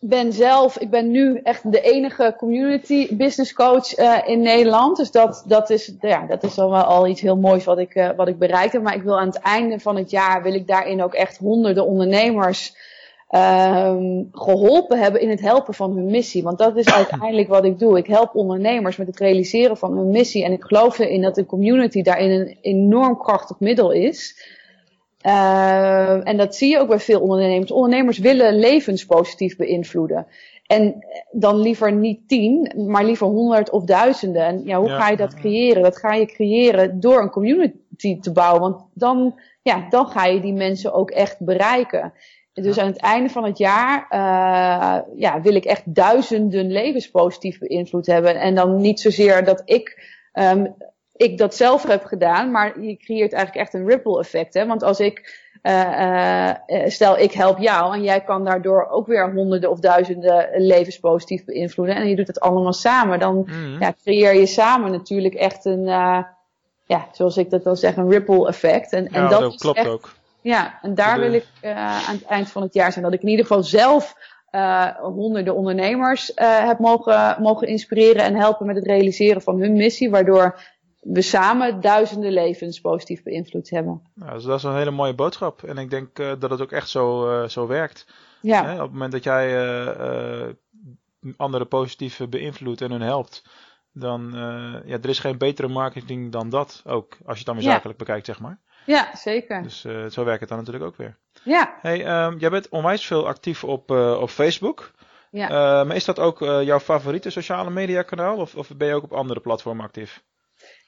ben 0.00 0.32
zelf, 0.32 0.78
ik 0.78 0.90
ben 0.90 1.10
nu 1.10 1.40
echt 1.42 1.72
de 1.72 1.80
enige 1.80 2.34
community 2.36 3.16
business 3.16 3.52
coach 3.52 3.94
in 4.26 4.40
Nederland. 4.40 4.96
Dus 4.96 5.10
dat, 5.10 5.44
dat, 5.46 5.70
is, 5.70 5.94
ja, 6.00 6.26
dat 6.26 6.42
is 6.42 6.54
dan 6.54 6.70
wel 6.70 6.82
al 6.82 7.06
iets 7.06 7.20
heel 7.20 7.36
moois 7.36 7.64
wat 7.64 7.78
ik, 7.78 8.12
wat 8.16 8.28
ik 8.28 8.38
bereikt 8.38 8.72
heb. 8.72 8.82
Maar 8.82 8.94
ik 8.94 9.02
wil 9.02 9.18
aan 9.18 9.26
het 9.26 9.40
einde 9.40 9.80
van 9.80 9.96
het 9.96 10.10
jaar, 10.10 10.42
wil 10.42 10.54
ik 10.54 10.66
daarin 10.66 11.02
ook 11.02 11.14
echt 11.14 11.38
honderden 11.38 11.86
ondernemers 11.86 12.76
um, 13.30 14.28
geholpen 14.32 14.98
hebben 14.98 15.20
in 15.20 15.30
het 15.30 15.40
helpen 15.40 15.74
van 15.74 15.96
hun 15.96 16.06
missie. 16.06 16.42
Want 16.42 16.58
dat 16.58 16.76
is 16.76 16.94
uiteindelijk 17.00 17.48
wat 17.48 17.64
ik 17.64 17.78
doe. 17.78 17.98
Ik 17.98 18.06
help 18.06 18.34
ondernemers 18.34 18.96
met 18.96 19.06
het 19.06 19.18
realiseren 19.18 19.76
van 19.76 19.96
hun 19.96 20.10
missie. 20.10 20.44
En 20.44 20.52
ik 20.52 20.62
geloof 20.62 20.98
erin 20.98 21.22
dat 21.22 21.34
de 21.34 21.46
community 21.46 22.02
daarin 22.02 22.30
een 22.30 22.58
enorm 22.60 23.18
krachtig 23.18 23.60
middel 23.60 23.90
is. 23.90 24.46
Uh, 25.26 26.28
en 26.28 26.36
dat 26.36 26.54
zie 26.54 26.70
je 26.70 26.78
ook 26.78 26.88
bij 26.88 26.98
veel 26.98 27.20
ondernemers. 27.20 27.70
Ondernemers 27.70 28.18
willen 28.18 28.58
levens 28.58 29.06
positief 29.06 29.56
beïnvloeden. 29.56 30.26
En 30.66 31.06
dan 31.30 31.56
liever 31.56 31.92
niet 31.92 32.28
tien, 32.28 32.72
maar 32.86 33.04
liever 33.04 33.26
honderd 33.26 33.70
of 33.70 33.84
duizenden. 33.84 34.42
En 34.42 34.64
ja, 34.64 34.78
hoe 34.78 34.88
ja. 34.88 35.00
ga 35.00 35.08
je 35.08 35.16
dat 35.16 35.34
creëren? 35.34 35.82
Dat 35.82 35.96
ga 35.96 36.14
je 36.14 36.26
creëren 36.26 37.00
door 37.00 37.22
een 37.22 37.30
community 37.30 38.20
te 38.20 38.32
bouwen. 38.32 38.60
Want 38.60 38.84
dan, 38.94 39.40
ja, 39.62 39.86
dan 39.88 40.06
ga 40.06 40.24
je 40.24 40.40
die 40.40 40.52
mensen 40.52 40.92
ook 40.92 41.10
echt 41.10 41.44
bereiken. 41.44 42.12
Dus 42.62 42.78
aan 42.78 42.86
het 42.86 43.00
einde 43.00 43.28
van 43.28 43.44
het 43.44 43.58
jaar 43.58 44.06
uh, 44.10 45.18
ja, 45.20 45.40
wil 45.40 45.54
ik 45.54 45.64
echt 45.64 45.94
duizenden 45.94 46.70
levens 46.70 47.10
positief 47.10 47.58
beïnvloed 47.58 48.06
hebben. 48.06 48.40
En 48.40 48.54
dan 48.54 48.80
niet 48.80 49.00
zozeer 49.00 49.44
dat 49.44 49.62
ik, 49.64 50.16
um, 50.32 50.74
ik 51.16 51.38
dat 51.38 51.54
zelf 51.54 51.86
heb 51.86 52.04
gedaan, 52.04 52.50
maar 52.50 52.80
je 52.80 52.96
creëert 52.96 53.32
eigenlijk 53.32 53.64
echt 53.64 53.74
een 53.74 53.88
ripple 53.88 54.18
effect. 54.18 54.54
Hè? 54.54 54.66
Want 54.66 54.82
als 54.82 55.00
ik, 55.00 55.46
uh, 55.62 56.50
uh, 56.66 56.86
stel 56.86 57.18
ik 57.18 57.32
help 57.32 57.58
jou 57.58 57.94
en 57.94 58.02
jij 58.02 58.20
kan 58.20 58.44
daardoor 58.44 58.88
ook 58.90 59.06
weer 59.06 59.32
honderden 59.32 59.70
of 59.70 59.80
duizenden 59.80 60.48
levens 60.56 60.98
positief 60.98 61.44
beïnvloeden. 61.44 61.96
En 61.96 62.08
je 62.08 62.16
doet 62.16 62.26
het 62.26 62.40
allemaal 62.40 62.72
samen, 62.72 63.18
dan 63.18 63.36
mm. 63.36 63.80
ja, 63.80 63.94
creëer 64.02 64.34
je 64.34 64.46
samen 64.46 64.90
natuurlijk 64.90 65.34
echt 65.34 65.64
een, 65.64 65.84
ja, 66.88 67.08
zoals 67.12 67.36
ik 67.36 67.50
dat 67.50 67.64
dan 67.64 67.76
zeg, 67.76 67.96
een 67.96 68.10
ripple 68.10 68.48
effect. 68.48 68.92
En, 68.92 69.04
ja, 69.04 69.10
en 69.10 69.28
dat, 69.28 69.40
dat 69.40 69.56
klopt 69.60 69.78
echt, 69.78 69.88
ook. 69.88 70.10
Ja, 70.48 70.78
en 70.82 70.94
daar 70.94 71.20
wil 71.20 71.32
ik 71.32 71.46
uh, 71.62 71.76
aan 72.08 72.14
het 72.14 72.24
eind 72.24 72.50
van 72.50 72.62
het 72.62 72.74
jaar 72.74 72.92
zijn. 72.92 73.04
Dat 73.04 73.12
ik 73.12 73.22
in 73.22 73.28
ieder 73.28 73.46
geval 73.46 73.62
zelf 73.62 74.14
uh, 74.50 74.86
honderden 74.96 75.54
ondernemers 75.54 76.30
uh, 76.30 76.66
heb 76.66 76.78
mogen, 76.78 77.42
mogen 77.42 77.68
inspireren 77.68 78.24
en 78.24 78.34
helpen 78.34 78.66
met 78.66 78.76
het 78.76 78.86
realiseren 78.86 79.42
van 79.42 79.60
hun 79.60 79.72
missie. 79.72 80.10
Waardoor 80.10 80.60
we 81.00 81.22
samen 81.22 81.80
duizenden 81.80 82.32
levens 82.32 82.80
positief 82.80 83.22
beïnvloed 83.22 83.70
hebben. 83.70 84.02
Nou, 84.14 84.32
dus 84.32 84.44
dat 84.44 84.58
is 84.58 84.62
een 84.62 84.76
hele 84.76 84.90
mooie 84.90 85.14
boodschap. 85.14 85.62
En 85.62 85.78
ik 85.78 85.90
denk 85.90 86.16
dat 86.16 86.50
het 86.50 86.60
ook 86.60 86.72
echt 86.72 86.88
zo, 86.88 87.44
zo 87.48 87.66
werkt. 87.66 88.06
Ja. 88.40 88.64
Hè? 88.64 88.74
Op 88.74 88.80
het 88.80 88.92
moment 88.92 89.12
dat 89.12 89.24
jij 89.24 90.56
anderen 91.36 91.68
positief 91.68 92.20
beïnvloedt 92.28 92.80
en 92.80 92.90
hun 92.90 93.00
helpt. 93.00 93.44
Dan, 93.92 94.30
ja, 94.84 94.98
er 95.02 95.08
is 95.08 95.18
geen 95.18 95.38
betere 95.38 95.68
marketing 95.68 96.32
dan 96.32 96.48
dat 96.48 96.82
ook. 96.86 97.16
Als 97.24 97.38
je 97.38 97.44
het 97.44 97.46
dan 97.46 97.54
weer 97.54 97.64
zakelijk 97.64 97.98
ja. 97.98 98.04
bekijkt, 98.04 98.26
zeg 98.26 98.40
maar. 98.40 98.58
Ja, 98.88 99.16
zeker. 99.16 99.62
Dus 99.62 99.84
uh, 99.84 100.06
zo 100.06 100.24
werkt 100.24 100.40
het 100.40 100.48
dan 100.48 100.58
natuurlijk 100.58 100.84
ook 100.84 100.96
weer. 100.96 101.16
Ja. 101.42 101.78
Hey, 101.80 102.24
um, 102.24 102.38
jij 102.38 102.50
bent 102.50 102.68
onwijs 102.68 103.06
veel 103.06 103.26
actief 103.26 103.64
op, 103.64 103.90
uh, 103.90 104.20
op 104.20 104.30
Facebook. 104.30 104.90
Ja. 105.30 105.44
Uh, 105.44 105.86
maar 105.86 105.96
is 105.96 106.04
dat 106.04 106.18
ook 106.18 106.38
jouw 106.38 106.80
favoriete 106.80 107.30
sociale 107.30 107.70
media 107.70 108.02
kanaal 108.02 108.36
of, 108.36 108.54
of 108.54 108.76
ben 108.76 108.88
je 108.88 108.94
ook 108.94 109.02
op 109.02 109.12
andere 109.12 109.40
platformen 109.40 109.84
actief? 109.84 110.22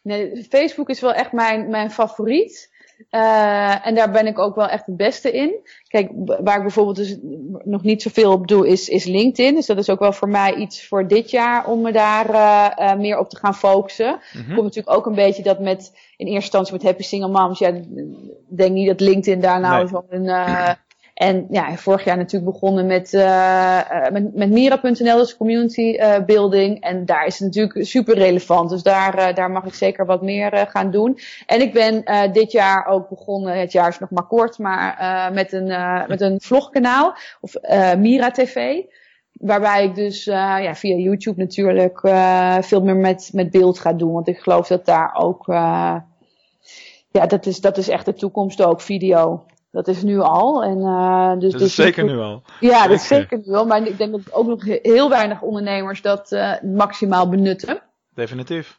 Nee, 0.03 0.47
Facebook 0.49 0.89
is 0.89 1.01
wel 1.01 1.13
echt 1.13 1.33
mijn, 1.33 1.71
mijn 1.71 1.91
favoriet. 1.91 2.70
Uh, 3.11 3.87
en 3.87 3.95
daar 3.95 4.11
ben 4.11 4.27
ik 4.27 4.39
ook 4.39 4.55
wel 4.55 4.69
echt 4.69 4.87
het 4.87 4.97
beste 4.97 5.33
in. 5.33 5.55
Kijk, 5.89 6.11
waar 6.15 6.57
ik 6.57 6.63
bijvoorbeeld 6.63 6.97
dus 6.97 7.17
nog 7.65 7.83
niet 7.83 8.03
zoveel 8.03 8.33
op 8.33 8.49
doe, 8.49 8.69
is, 8.69 8.89
is 8.89 9.05
LinkedIn. 9.05 9.55
Dus 9.55 9.67
dat 9.67 9.79
is 9.79 9.91
ook 9.91 9.99
wel 9.99 10.13
voor 10.13 10.29
mij 10.29 10.55
iets 10.55 10.87
voor 10.87 11.09
dit 11.09 11.31
jaar 11.31 11.67
om 11.67 11.81
me 11.81 11.93
daar 11.93 12.31
uh, 12.31 12.71
uh, 12.79 12.95
meer 12.95 13.19
op 13.19 13.29
te 13.29 13.37
gaan 13.37 13.55
focussen. 13.55 14.11
Mm 14.11 14.41
-hmm. 14.41 14.55
Komt 14.55 14.67
natuurlijk 14.67 14.97
ook 14.97 15.07
een 15.07 15.15
beetje 15.15 15.43
dat 15.43 15.61
met, 15.61 15.93
in 16.17 16.27
eerste 16.27 16.43
instantie 16.43 16.73
met 16.73 16.83
Happy 16.83 17.03
Single 17.03 17.29
Moms, 17.29 17.59
ja, 17.59 17.73
denk 18.49 18.73
niet 18.73 18.87
dat 18.87 19.01
LinkedIn 19.01 19.41
daar 19.41 19.61
nou 19.61 19.77
nee. 19.77 19.87
zo'n 19.89 20.79
en 21.21 21.47
ja, 21.51 21.77
vorig 21.77 22.05
jaar 22.05 22.17
natuurlijk 22.17 22.53
begonnen 22.53 22.87
met, 22.87 23.13
uh, 23.13 23.81
met, 24.13 24.35
met 24.35 24.51
Mira.nl, 24.51 25.17
dus 25.17 25.37
community 25.37 25.97
uh, 25.97 26.25
building. 26.27 26.81
En 26.81 27.05
daar 27.05 27.27
is 27.27 27.39
het 27.39 27.47
natuurlijk 27.47 27.87
super 27.87 28.15
relevant. 28.15 28.71
Dus 28.71 28.83
daar, 28.83 29.19
uh, 29.19 29.35
daar 29.35 29.51
mag 29.51 29.65
ik 29.65 29.75
zeker 29.75 30.07
wat 30.07 30.23
meer 30.23 30.67
gaan 30.71 30.91
doen. 30.91 31.19
En 31.47 31.61
ik 31.61 31.73
ben 31.73 32.05
dit 32.33 32.53
jaar 32.53 32.87
ook 32.87 33.09
begonnen, 33.09 33.59
het 33.59 33.73
jaar 33.73 33.89
is 33.89 33.99
nog 33.99 34.11
maar 34.11 34.27
kort, 34.27 34.59
maar 34.59 35.31
met, 35.33 35.53
een, 35.53 35.67
met 36.09 36.21
een 36.21 36.41
vlogkanaal. 36.41 37.15
Of 37.41 37.55
Mira 37.99 38.31
TV. 38.31 38.83
Waarbij 39.33 39.85
ik 39.85 39.95
dus 39.95 40.25
ja, 40.25 40.75
via 40.75 40.97
YouTube 40.97 41.41
natuurlijk 41.41 42.01
veel 42.61 42.83
meer 42.83 42.97
met, 42.97 43.31
met 43.33 43.51
beeld 43.51 43.79
ga 43.79 43.93
doen. 43.93 44.13
Want 44.13 44.29
ik 44.29 44.39
geloof 44.39 44.67
dat 44.67 44.87
daar 44.87 45.15
ook 45.15 45.47
ja, 47.13 47.27
dat 47.27 47.47
is, 47.47 47.61
dat 47.61 47.77
is 47.77 47.89
echt 47.89 48.05
de 48.05 48.15
toekomst 48.15 48.63
ook, 48.63 48.81
video. 48.81 49.45
Dat 49.71 49.89
is 49.89 50.03
nu 50.03 50.19
al. 50.19 50.63
En, 50.63 50.79
uh, 50.79 51.33
dus, 51.39 51.51
dat 51.51 51.61
dus 51.61 51.69
is 51.69 51.75
zeker 51.75 52.05
nu 52.05 52.19
al. 52.19 52.43
Ja, 52.61 52.83
dat 52.87 53.01
is 53.01 53.07
zeker 53.07 53.43
nu 53.45 53.55
al. 53.55 53.67
Maar 53.67 53.87
ik 53.87 53.99
denk 53.99 54.13
dat 54.13 54.33
ook 54.33 54.47
nog 54.47 54.65
heel 54.65 55.09
weinig 55.09 55.43
ondernemers 55.43 56.03
dat 56.03 56.33
uh, 56.33 56.53
maximaal 56.63 57.29
benutten. 57.29 57.83
Definitief. 58.15 58.79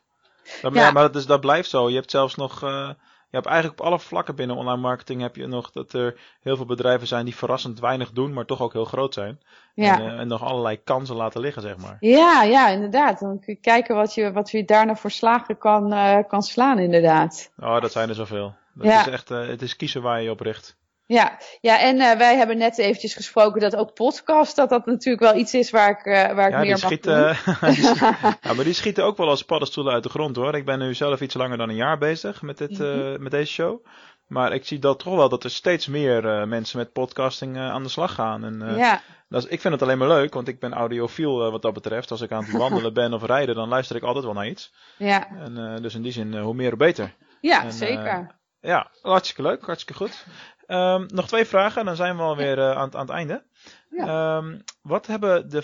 Dat, 0.61 0.73
ja. 0.73 0.91
Maar 0.91 1.03
dat, 1.03 1.15
is, 1.15 1.25
dat 1.25 1.41
blijft 1.41 1.69
zo. 1.69 1.89
Je 1.89 1.95
hebt 1.95 2.11
zelfs 2.11 2.35
nog. 2.35 2.63
Uh, 2.63 2.89
je 3.29 3.37
hebt 3.37 3.49
eigenlijk 3.49 3.79
op 3.79 3.85
alle 3.85 3.99
vlakken 3.99 4.35
binnen 4.35 4.55
online 4.55 4.81
marketing 4.81 5.21
heb 5.21 5.35
je 5.35 5.47
nog 5.47 5.71
dat 5.71 5.93
er 5.93 6.19
heel 6.41 6.55
veel 6.55 6.65
bedrijven 6.65 7.07
zijn 7.07 7.25
die 7.25 7.35
verrassend 7.35 7.79
weinig 7.79 8.11
doen, 8.11 8.33
maar 8.33 8.45
toch 8.45 8.61
ook 8.61 8.73
heel 8.73 8.85
groot 8.85 9.13
zijn. 9.13 9.39
Ja. 9.73 9.99
En, 9.99 10.17
en 10.17 10.27
nog 10.27 10.43
allerlei 10.43 10.83
kansen 10.83 11.15
laten 11.15 11.41
liggen, 11.41 11.61
zeg 11.61 11.77
maar. 11.77 11.97
Ja, 11.99 12.43
ja, 12.43 12.67
inderdaad. 12.69 13.19
Dan 13.19 13.39
kun 13.39 13.53
je 13.53 13.59
kijken 13.59 13.95
wat 13.95 14.13
je, 14.13 14.31
wat 14.31 14.51
je 14.51 14.65
daarna 14.65 14.95
voor 14.95 15.11
slagen 15.11 15.57
kan, 15.57 15.93
kan 16.27 16.41
slaan, 16.41 16.79
inderdaad. 16.79 17.51
Oh, 17.59 17.81
dat 17.81 17.91
zijn 17.91 18.09
er 18.09 18.15
zoveel. 18.15 18.53
Dat 18.73 18.85
Ja. 18.85 18.99
is 18.99 19.07
echt, 19.07 19.29
het 19.29 19.61
is 19.61 19.75
kiezen 19.75 20.01
waar 20.01 20.17
je 20.17 20.23
je 20.23 20.31
op 20.31 20.39
richt. 20.39 20.79
Ja, 21.11 21.37
ja 21.61 21.79
en 21.79 21.95
uh, 21.95 22.11
wij 22.11 22.37
hebben 22.37 22.57
net 22.57 22.77
eventjes 22.77 23.13
gesproken 23.13 23.61
dat 23.61 23.75
ook 23.75 23.93
podcast, 23.93 24.55
dat 24.55 24.69
dat 24.69 24.85
natuurlijk 24.85 25.23
wel 25.23 25.41
iets 25.41 25.53
is 25.53 25.69
waar 25.69 25.89
ik, 25.89 26.05
uh, 26.05 26.13
waar 26.13 26.47
ik 26.47 26.53
ja, 26.53 26.59
meer 26.59 26.61
die 26.61 26.69
mag 26.69 26.79
schieten, 26.79 27.21
ja, 28.47 28.53
maar 28.53 28.63
die 28.63 28.73
schieten 28.73 29.03
ook 29.03 29.17
wel 29.17 29.29
als 29.29 29.43
paddenstoelen 29.43 29.93
uit 29.93 30.03
de 30.03 30.09
grond 30.09 30.35
hoor. 30.35 30.55
Ik 30.55 30.65
ben 30.65 30.79
nu 30.79 30.93
zelf 30.93 31.21
iets 31.21 31.33
langer 31.33 31.57
dan 31.57 31.69
een 31.69 31.75
jaar 31.75 31.97
bezig 31.97 32.41
met, 32.41 32.57
dit, 32.57 32.79
uh, 32.79 33.17
met 33.17 33.31
deze 33.31 33.51
show. 33.51 33.85
Maar 34.27 34.53
ik 34.53 34.65
zie 34.65 34.79
dat 34.79 34.99
toch 34.99 35.15
wel 35.15 35.29
dat 35.29 35.43
er 35.43 35.49
steeds 35.49 35.87
meer 35.87 36.47
mensen 36.47 36.77
met 36.77 36.93
podcasting 36.93 37.57
aan 37.57 37.83
de 37.83 37.89
slag 37.89 38.13
gaan. 38.13 38.43
En, 38.43 38.75
ja, 38.77 39.01
dat 39.29 39.43
is, 39.43 39.49
ik 39.49 39.61
vind 39.61 39.73
het 39.73 39.83
alleen 39.83 39.97
maar 39.97 40.07
leuk, 40.07 40.33
want 40.33 40.47
ik 40.47 40.59
ben 40.59 40.73
audiofiel 40.73 41.51
wat 41.51 41.61
dat 41.61 41.73
betreft. 41.73 42.11
Als 42.11 42.21
ik 42.21 42.31
aan 42.31 42.43
het 42.43 42.57
wandelen 42.57 42.93
ben 42.93 43.13
of 43.13 43.23
rijden, 43.23 43.55
dan 43.55 43.69
luister 43.69 43.95
ik 43.95 44.03
altijd 44.03 44.25
wel 44.25 44.33
naar 44.33 44.47
iets. 44.47 44.73
ja, 44.97 45.27
En, 45.29 45.81
dus 45.81 45.95
in 45.95 46.01
die 46.01 46.11
zin, 46.11 46.37
hoe 46.37 46.53
meer 46.53 46.69
hoe 46.69 46.77
beter. 46.77 47.15
ja 47.41 47.63
En, 47.63 47.71
zeker. 47.71 48.39
Ja, 48.61 48.91
hartstikke 49.01 49.41
leuk, 49.41 49.65
hartstikke 49.65 50.03
goed. 50.03 50.25
Um, 50.71 51.05
nog 51.07 51.27
twee 51.27 51.45
vragen 51.45 51.79
en 51.79 51.85
dan 51.85 51.95
zijn 51.95 52.17
we 52.17 52.23
alweer 52.23 52.57
uh, 52.57 52.71
aan, 52.71 52.95
aan 52.95 53.01
het 53.01 53.09
einde. 53.09 53.43
Ja. 53.89 54.35
Um, 54.37 54.63
wat 54.81 55.07
hebben 55.07 55.49
de 55.49 55.63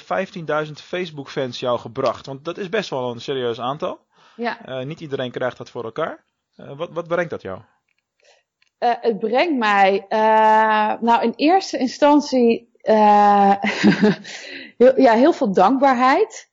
15.000 0.65 0.71
Facebook-fans 0.73 1.59
jou 1.59 1.79
gebracht? 1.79 2.25
Want 2.25 2.45
dat 2.45 2.57
is 2.57 2.69
best 2.69 2.89
wel 2.89 3.11
een 3.11 3.21
serieus 3.21 3.59
aantal. 3.59 3.99
ja. 4.35 4.57
Uh, 4.67 4.85
niet 4.85 4.99
iedereen 4.99 5.31
krijgt 5.31 5.57
dat 5.57 5.69
voor 5.69 5.83
elkaar. 5.83 6.23
Uh, 6.57 6.77
wat, 6.77 6.89
wat 6.91 7.07
brengt 7.07 7.29
dat 7.29 7.41
jou? 7.41 7.59
Uh, 8.79 8.93
het 9.01 9.19
brengt 9.19 9.57
mij, 9.57 10.05
nou 11.01 11.23
in 11.23 11.33
eerste 11.35 11.77
instantie, 11.77 12.71
heel, 14.77 15.01
ja, 15.01 15.13
heel 15.13 15.33
veel 15.33 15.53
dankbaarheid. 15.53 16.49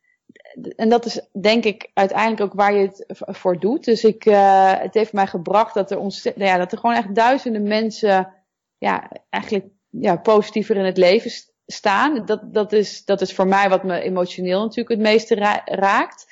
En 0.76 0.88
dat 0.88 1.04
is 1.04 1.28
denk 1.40 1.64
ik 1.64 1.90
uiteindelijk 1.94 2.40
ook 2.40 2.52
waar 2.52 2.74
je 2.74 2.86
het 2.86 3.04
voor 3.16 3.58
doet. 3.58 3.84
Dus 3.84 4.04
ik, 4.04 4.24
het 4.24 4.94
heeft 4.94 5.12
mij 5.12 5.26
gebracht 5.26 5.74
dat 5.74 5.90
er, 5.90 5.98
ontzettend, 5.98 6.44
nou 6.44 6.56
ja, 6.56 6.62
dat 6.62 6.72
er 6.72 6.78
gewoon 6.78 6.96
echt 6.96 7.14
duizenden 7.14 7.62
mensen 7.62 8.43
ja, 8.78 9.10
eigenlijk 9.30 9.66
ja, 9.90 10.16
positiever 10.16 10.76
in 10.76 10.84
het 10.84 10.96
leven 10.96 11.30
staan. 11.66 12.24
Dat, 12.24 12.40
dat, 12.54 12.72
is, 12.72 13.04
dat 13.04 13.20
is 13.20 13.34
voor 13.34 13.46
mij 13.46 13.68
wat 13.68 13.82
me 13.82 14.00
emotioneel 14.00 14.60
natuurlijk 14.60 14.88
het 14.88 14.98
meeste 14.98 15.34
ra 15.34 15.62
raakt. 15.64 16.26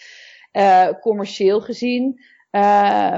Uh, 0.52 0.88
commercieel 1.00 1.60
gezien. 1.60 2.20
Uh, 2.50 3.16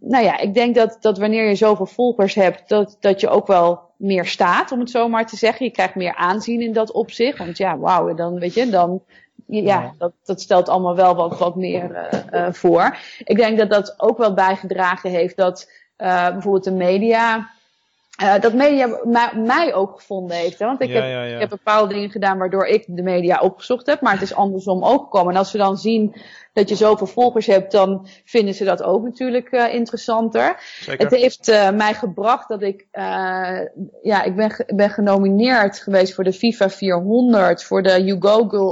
nou 0.00 0.24
ja, 0.24 0.38
ik 0.38 0.54
denk 0.54 0.74
dat, 0.74 0.96
dat 1.00 1.18
wanneer 1.18 1.48
je 1.48 1.54
zoveel 1.54 1.86
volgers 1.86 2.34
hebt, 2.34 2.68
dat, 2.68 2.96
dat 3.00 3.20
je 3.20 3.28
ook 3.28 3.46
wel 3.46 3.80
meer 3.96 4.26
staat, 4.26 4.72
om 4.72 4.80
het 4.80 4.90
zo 4.90 5.08
maar 5.08 5.26
te 5.26 5.36
zeggen. 5.36 5.66
Je 5.66 5.72
krijgt 5.72 5.94
meer 5.94 6.14
aanzien 6.14 6.60
in 6.60 6.72
dat 6.72 6.92
opzicht. 6.92 7.38
Want 7.38 7.56
ja, 7.56 7.78
wauw, 7.78 8.14
dan 8.14 8.38
weet 8.38 8.54
je, 8.54 8.68
dan, 8.68 9.02
ja, 9.46 9.94
dat, 9.98 10.12
dat 10.24 10.40
stelt 10.40 10.68
allemaal 10.68 10.96
wel 10.96 11.14
wat, 11.14 11.38
wat 11.38 11.56
meer 11.56 12.08
uh, 12.12 12.20
uh, 12.40 12.52
voor. 12.52 12.96
Ik 13.24 13.36
denk 13.36 13.58
dat 13.58 13.70
dat 13.70 13.94
ook 13.96 14.18
wel 14.18 14.34
bijgedragen 14.34 15.10
heeft 15.10 15.36
dat 15.36 15.70
bijvoorbeeld 15.96 16.64
de 16.64 16.72
media. 16.72 17.50
Uh, 18.22 18.40
dat 18.40 18.54
media 18.54 18.98
mij, 19.34 19.74
ook 19.74 19.96
gevonden 19.96 20.36
heeft. 20.36 20.58
Hè? 20.58 20.66
Want 20.66 20.80
ik, 20.80 20.88
Ja, 20.88 20.94
heb, 20.94 21.04
ja, 21.04 21.24
ja. 21.24 21.34
ik 21.34 21.40
heb 21.40 21.48
bepaalde 21.48 21.94
dingen 21.94 22.10
gedaan 22.10 22.38
waardoor 22.38 22.66
ik 22.66 22.84
de 22.86 23.02
media 23.02 23.40
opgezocht 23.40 23.86
heb. 23.86 24.00
Maar 24.00 24.12
het 24.12 24.22
is 24.22 24.34
andersom 24.34 24.84
ook 24.84 25.02
gekomen. 25.02 25.32
En 25.32 25.38
als 25.38 25.50
ze 25.50 25.56
dan 25.56 25.76
zien 25.76 26.14
dat 26.52 26.68
je 26.68 26.74
zoveel 26.74 27.06
volgers 27.06 27.46
hebt, 27.46 27.72
dan 27.72 28.08
vinden 28.24 28.54
ze 28.54 28.64
dat 28.64 28.82
ook 28.82 29.04
natuurlijk 29.04 29.52
uh, 29.52 29.74
interessanter. 29.74 30.56
Zeker. 30.80 31.04
Het 31.04 31.20
heeft 31.20 31.48
uh, 31.48 31.70
mij 31.70 31.94
gebracht 31.94 32.48
dat 32.48 32.62
ik, 32.62 32.86
ja, 34.02 34.22
ik 34.24 34.36
ben, 34.36 34.64
ben 34.66 34.90
genomineerd 34.90 35.78
geweest 35.78 36.14
voor 36.14 36.24
de 36.24 36.32
FIFA 36.32 36.70
400, 36.70 37.64
voor 37.64 37.82
de 37.82 38.04
You 38.04 38.18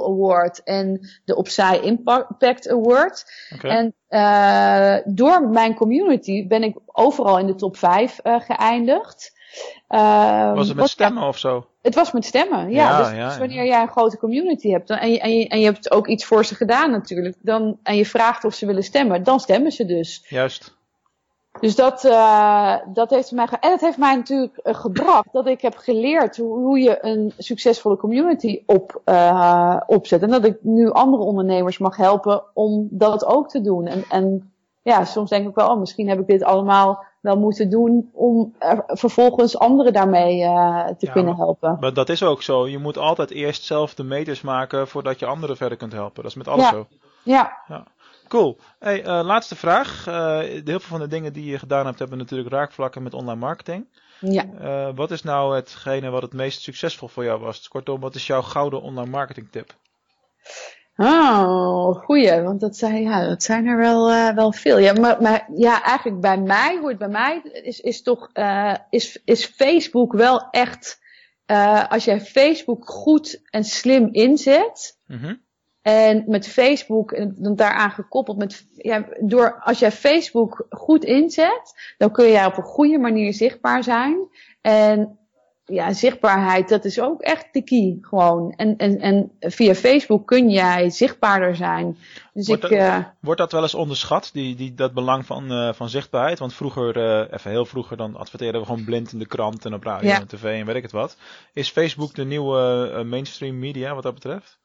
Award 0.04 0.62
en 0.62 1.08
de 1.24 1.36
Opzij 1.36 1.80
Impact 1.80 2.68
Award. 2.68 3.24
En 3.62 3.94
uh, 4.12 4.96
door 5.04 5.48
mijn 5.48 5.74
community 5.74 6.46
ben 6.46 6.62
ik 6.62 6.76
overal 6.86 7.38
in 7.38 7.46
de 7.46 7.54
top 7.54 7.76
5 7.76 8.20
uh, 8.24 8.40
geëindigd. 8.40 9.40
Uh, 9.88 10.54
Was 10.54 10.68
het 10.68 10.76
met 10.76 10.88
stemmen 10.88 11.22
of 11.22 11.38
zo? 11.38 11.66
Het 11.82 11.94
was 11.94 12.12
met 12.12 12.24
stemmen, 12.24 12.70
ja. 12.70 12.90
Ja, 12.90 12.98
dus, 12.98 13.06
ja, 13.06 13.24
dus 13.24 13.32
ja. 13.32 13.38
wanneer 13.38 13.64
jij 13.64 13.82
een 13.82 13.88
grote 13.88 14.18
community 14.18 14.70
hebt 14.70 14.88
dan, 14.88 14.98
en, 14.98 15.12
je, 15.12 15.20
en, 15.20 15.38
je, 15.38 15.48
en 15.48 15.58
je 15.58 15.64
hebt 15.64 15.90
ook 15.90 16.06
iets 16.06 16.24
voor 16.24 16.44
ze 16.44 16.54
gedaan 16.54 16.90
natuurlijk, 16.90 17.36
dan, 17.40 17.78
en 17.82 17.96
je 17.96 18.06
vraagt 18.06 18.44
of 18.44 18.54
ze 18.54 18.66
willen 18.66 18.82
stemmen, 18.82 19.22
dan 19.22 19.40
stemmen 19.40 19.72
ze 19.72 19.84
dus. 19.84 20.24
Juist. 20.28 20.74
Dus 21.60 21.76
dat, 21.76 22.04
uh, 22.04 22.74
dat 22.86 23.10
heeft 23.10 23.32
mij, 23.32 23.46
ge- 23.46 23.56
en 23.60 23.70
het 23.70 23.80
heeft 23.80 23.98
mij 23.98 24.16
natuurlijk 24.16 24.60
uh, 24.64 24.74
gebracht 24.74 25.28
dat 25.32 25.46
ik 25.46 25.60
heb 25.60 25.76
geleerd 25.76 26.36
hoe, 26.36 26.58
hoe 26.58 26.78
je 26.78 26.98
een 27.04 27.32
succesvolle 27.38 27.96
community 27.96 28.62
op, 28.66 29.00
uh, 29.04 29.76
opzet. 29.86 30.22
En 30.22 30.30
dat 30.30 30.44
ik 30.44 30.56
nu 30.60 30.90
andere 30.90 31.22
ondernemers 31.22 31.78
mag 31.78 31.96
helpen 31.96 32.42
om 32.54 32.88
dat 32.90 33.24
ook 33.24 33.48
te 33.48 33.60
doen. 33.60 33.86
En, 33.86 34.04
en 34.08 34.52
ja, 34.82 35.04
soms 35.04 35.30
denk 35.30 35.48
ik 35.48 35.54
wel, 35.54 35.68
oh, 35.70 35.78
misschien 35.78 36.08
heb 36.08 36.18
ik 36.20 36.26
dit 36.26 36.42
allemaal 36.42 37.04
wel 37.20 37.38
moeten 37.38 37.70
doen 37.70 38.10
om 38.12 38.54
er 38.58 38.82
vervolgens 38.86 39.58
anderen 39.58 39.92
daarmee 39.92 40.40
uh, 40.42 40.86
te 40.86 41.06
Ja, 41.06 41.12
kunnen 41.12 41.36
helpen. 41.36 41.76
Maar 41.80 41.94
dat 41.94 42.08
is 42.08 42.22
ook 42.22 42.42
zo. 42.42 42.68
Je 42.68 42.78
moet 42.78 42.98
altijd 42.98 43.30
eerst 43.30 43.64
zelf 43.64 43.94
de 43.94 44.04
meters 44.04 44.40
maken 44.40 44.88
voordat 44.88 45.18
je 45.18 45.26
anderen 45.26 45.56
verder 45.56 45.78
kunt 45.78 45.92
helpen. 45.92 46.22
Dat 46.22 46.30
is 46.30 46.36
met 46.36 46.48
alles 46.48 46.64
Ja. 46.64 46.70
zo. 46.70 46.86
Ja, 47.22 47.58
Cool. 48.32 48.58
Hey, 48.78 49.00
uh, 49.00 49.20
laatste 49.24 49.56
vraag. 49.56 50.06
Uh, 50.08 50.38
heel 50.38 50.62
veel 50.64 50.80
van 50.80 51.00
de 51.00 51.06
dingen 51.06 51.32
die 51.32 51.44
je 51.44 51.58
gedaan 51.58 51.86
hebt, 51.86 51.98
hebben 51.98 52.18
natuurlijk 52.18 52.50
raakvlakken 52.50 53.02
met 53.02 53.14
online 53.14 53.40
marketing. 53.40 53.86
ja. 54.20 54.44
Uh, 54.60 54.88
wat 54.94 55.10
is 55.10 55.22
nou 55.22 55.54
hetgene 55.54 56.10
wat 56.10 56.22
het 56.22 56.32
meest 56.32 56.60
succesvol 56.60 57.08
voor 57.08 57.24
jou 57.24 57.40
was? 57.40 57.68
Kortom, 57.68 58.00
wat 58.00 58.14
is 58.14 58.26
jouw 58.26 58.42
gouden 58.42 58.82
online 58.82 59.10
marketing 59.10 59.48
tip? 59.50 59.74
Oh, 60.96 61.96
goeie, 62.04 62.42
want 62.42 62.60
dat 62.60 62.76
zijn, 62.76 63.02
ja, 63.02 63.28
dat 63.28 63.42
zijn 63.42 63.66
er 63.66 63.78
wel, 63.78 64.34
wel 64.34 64.52
veel. 64.52 64.78
Ja, 64.78 64.92
maar, 64.92 65.22
maar 65.22 65.48
ja, 65.56 65.82
eigenlijk 65.82 66.20
bij 66.20 66.38
mij, 66.38 66.76
hoe 66.76 66.88
het 66.88 66.98
bij 66.98 67.08
mij 67.08 67.40
is, 67.42 67.80
is 67.80 68.02
toch, 68.02 68.30
is, 68.90 69.20
is 69.24 69.44
Facebook 69.44 70.12
wel 70.12 70.48
echt, 70.50 71.00
als 71.88 72.04
jij 72.04 72.20
Facebook 72.20 72.88
goed 72.88 73.40
en 73.50 73.64
slim 73.64 74.08
inzet, 74.12 75.00
Mm 75.06 75.18
-hmm. 75.18 75.40
En 75.82 76.24
met 76.26 76.48
Facebook, 76.48 77.12
en 77.12 77.34
dan 77.38 77.56
daaraan 77.56 77.90
gekoppeld 77.90 78.38
met, 78.38 78.66
ja, 78.76 79.06
door, 79.20 79.60
als 79.62 79.78
jij 79.78 79.92
Facebook 79.92 80.66
goed 80.70 81.04
inzet, 81.04 81.94
dan 81.98 82.12
kun 82.12 82.28
jij 82.28 82.46
op 82.46 82.56
een 82.56 82.62
goede 82.62 82.98
manier 82.98 83.32
zichtbaar 83.32 83.84
zijn. 83.84 84.28
En 84.60 85.18
ja, 85.64 85.92
zichtbaarheid, 85.92 86.68
dat 86.68 86.84
is 86.84 87.00
ook 87.00 87.20
echt 87.20 87.46
de 87.52 87.62
key, 87.62 87.98
gewoon. 88.00 88.52
En, 88.56 88.76
en, 88.76 88.98
en 88.98 89.32
via 89.40 89.74
Facebook 89.74 90.26
kun 90.26 90.50
jij 90.50 90.90
zichtbaarder 90.90 91.56
zijn. 91.56 91.98
Dus 92.32 92.46
wordt, 92.46 92.64
ik, 92.64 92.70
dat, 92.70 92.78
uh, 92.78 92.98
wordt 93.20 93.40
dat 93.40 93.52
wel 93.52 93.62
eens 93.62 93.74
onderschat, 93.74 94.30
die, 94.32 94.54
die, 94.54 94.74
dat 94.74 94.92
belang 94.92 95.26
van, 95.26 95.52
uh, 95.52 95.72
van 95.72 95.88
zichtbaarheid? 95.88 96.38
Want 96.38 96.54
vroeger, 96.54 96.96
uh, 96.96 97.32
even 97.32 97.50
heel 97.50 97.66
vroeger, 97.66 97.96
dan 97.96 98.16
adverteerden 98.16 98.60
we 98.60 98.66
gewoon 98.66 98.84
blind 98.84 99.12
in 99.12 99.18
de 99.18 99.26
krant 99.26 99.64
en 99.64 99.74
op 99.74 99.84
radio 99.84 100.08
Ja. 100.08 100.20
en 100.20 100.26
tv 100.26 100.44
en 100.44 100.66
weet 100.66 100.76
ik 100.76 100.82
het 100.82 100.92
wat. 100.92 101.16
Is 101.52 101.70
Facebook 101.70 102.14
de 102.14 102.24
nieuwe 102.24 103.02
mainstream 103.06 103.58
media 103.58 103.94
wat 103.94 104.02
dat 104.02 104.14
betreft? 104.14 104.60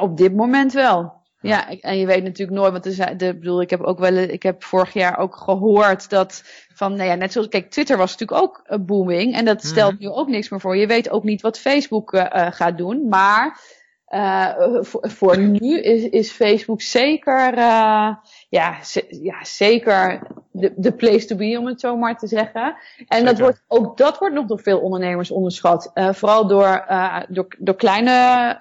Op 0.00 0.16
dit 0.16 0.34
moment 0.34 0.72
wel. 0.72 1.18
Ja, 1.42 1.68
en 1.80 1.98
je 1.98 2.06
weet 2.06 2.22
natuurlijk 2.22 2.58
nooit, 2.58 2.72
want 2.72 2.86
er 2.86 2.92
zijn, 2.92 3.16
de, 3.16 3.34
bedoel, 3.34 3.60
ik 3.60 3.70
heb 3.70 3.80
ook 3.82 3.98
wel, 3.98 4.16
ik 4.16 4.42
heb 4.42 4.64
vorig 4.64 4.92
jaar 4.92 5.18
ook 5.18 5.36
gehoord 5.36 6.10
dat 6.10 6.42
van, 6.74 6.96
nou 6.96 7.08
ja, 7.08 7.14
net 7.14 7.32
zoals, 7.32 7.48
kijk, 7.48 7.70
Twitter 7.70 7.96
was 7.96 8.16
natuurlijk 8.16 8.42
ook 8.42 8.62
uh, 8.68 8.78
booming 8.86 9.34
en 9.34 9.44
dat 9.44 9.64
stelt 9.64 9.92
Mhm. 9.92 10.02
nu 10.02 10.08
ook 10.08 10.28
niks 10.28 10.48
meer 10.48 10.60
voor. 10.60 10.76
Je 10.76 10.86
weet 10.86 11.10
ook 11.10 11.24
niet 11.24 11.40
wat 11.40 11.58
Facebook 11.58 12.12
uh, 12.12 12.20
uh, 12.20 12.46
gaat 12.50 12.78
doen, 12.78 13.08
maar 13.08 13.60
uh, 14.08 14.54
voor, 14.80 15.10
voor 15.10 15.38
nu 15.38 15.80
is, 15.80 16.08
is 16.08 16.30
Facebook 16.30 16.82
zeker, 16.82 17.52
uh, 17.52 18.14
ja, 18.48 18.78
ja, 19.08 19.44
zeker 19.44 20.22
de, 20.60 20.72
de 20.76 20.92
place 20.92 21.26
to 21.26 21.36
be, 21.36 21.56
om 21.58 21.66
het 21.66 21.80
zo 21.80 21.96
maar 21.96 22.18
te 22.18 22.26
zeggen. 22.26 22.76
En 23.08 23.24
dat 23.24 23.38
wordt, 23.38 23.62
ook 23.68 23.96
dat 23.96 24.18
wordt 24.18 24.34
nog 24.34 24.46
door 24.46 24.60
veel 24.60 24.78
ondernemers 24.78 25.30
onderschat. 25.30 25.90
Uh, 25.94 26.12
vooral 26.12 26.46
door, 26.46 26.84
uh, 26.90 27.16
door, 27.28 27.46
door 27.58 27.76
kleine, 27.76 28.10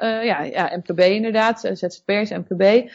uh, 0.02 0.26
ja, 0.26 0.42
ja, 0.42 0.78
MKB 0.78 1.00
inderdaad, 1.00 1.64
eh, 1.64 1.76
ZZP'ers, 1.76 2.30
MKB. 2.30 2.90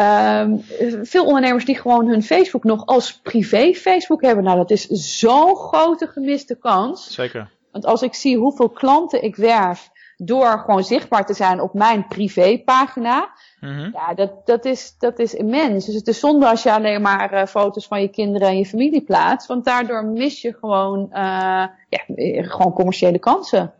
Um, 0.00 0.64
veel 1.02 1.24
ondernemers 1.26 1.64
die 1.64 1.78
gewoon 1.78 2.08
hun 2.08 2.22
Facebook 2.22 2.64
nog 2.64 2.86
als 2.86 3.20
privé 3.20 3.72
Facebook 3.74 4.22
hebben. 4.22 4.44
Nou, 4.44 4.56
dat 4.56 4.70
is 4.70 4.86
zo'n 5.18 5.56
grote 5.56 6.06
gemiste 6.06 6.54
kans. 6.54 7.14
Zeker. 7.14 7.50
Want 7.72 7.86
als 7.86 8.02
ik 8.02 8.14
zie 8.14 8.36
hoeveel 8.36 8.68
klanten 8.68 9.22
ik 9.22 9.36
werf 9.36 9.90
door 10.22 10.58
gewoon 10.58 10.84
zichtbaar 10.84 11.26
te 11.26 11.34
zijn 11.34 11.60
op 11.60 11.74
mijn 11.74 12.06
privépagina. 12.06 13.30
Mhm. 13.60 13.90
Ja, 13.92 14.14
dat, 14.14 14.46
dat, 14.46 14.64
is, 14.64 14.94
dat 14.98 15.18
is 15.18 15.34
immens. 15.34 15.86
Dus 15.86 15.94
het 15.94 16.08
is 16.08 16.20
zonde 16.20 16.48
als 16.48 16.62
je 16.62 16.72
alleen 16.72 17.02
maar 17.02 17.32
uh, 17.32 17.46
foto's 17.46 17.86
van 17.86 18.00
je 18.00 18.08
kinderen 18.08 18.48
en 18.48 18.58
je 18.58 18.66
familie 18.66 19.02
plaatst. 19.02 19.48
Want 19.48 19.64
daardoor 19.64 20.04
mis 20.04 20.42
je 20.42 20.56
gewoon, 20.60 21.06
uh, 21.12 21.18
ja, 21.88 22.04
gewoon 22.42 22.72
commerciële 22.72 23.18
kansen. 23.18 23.72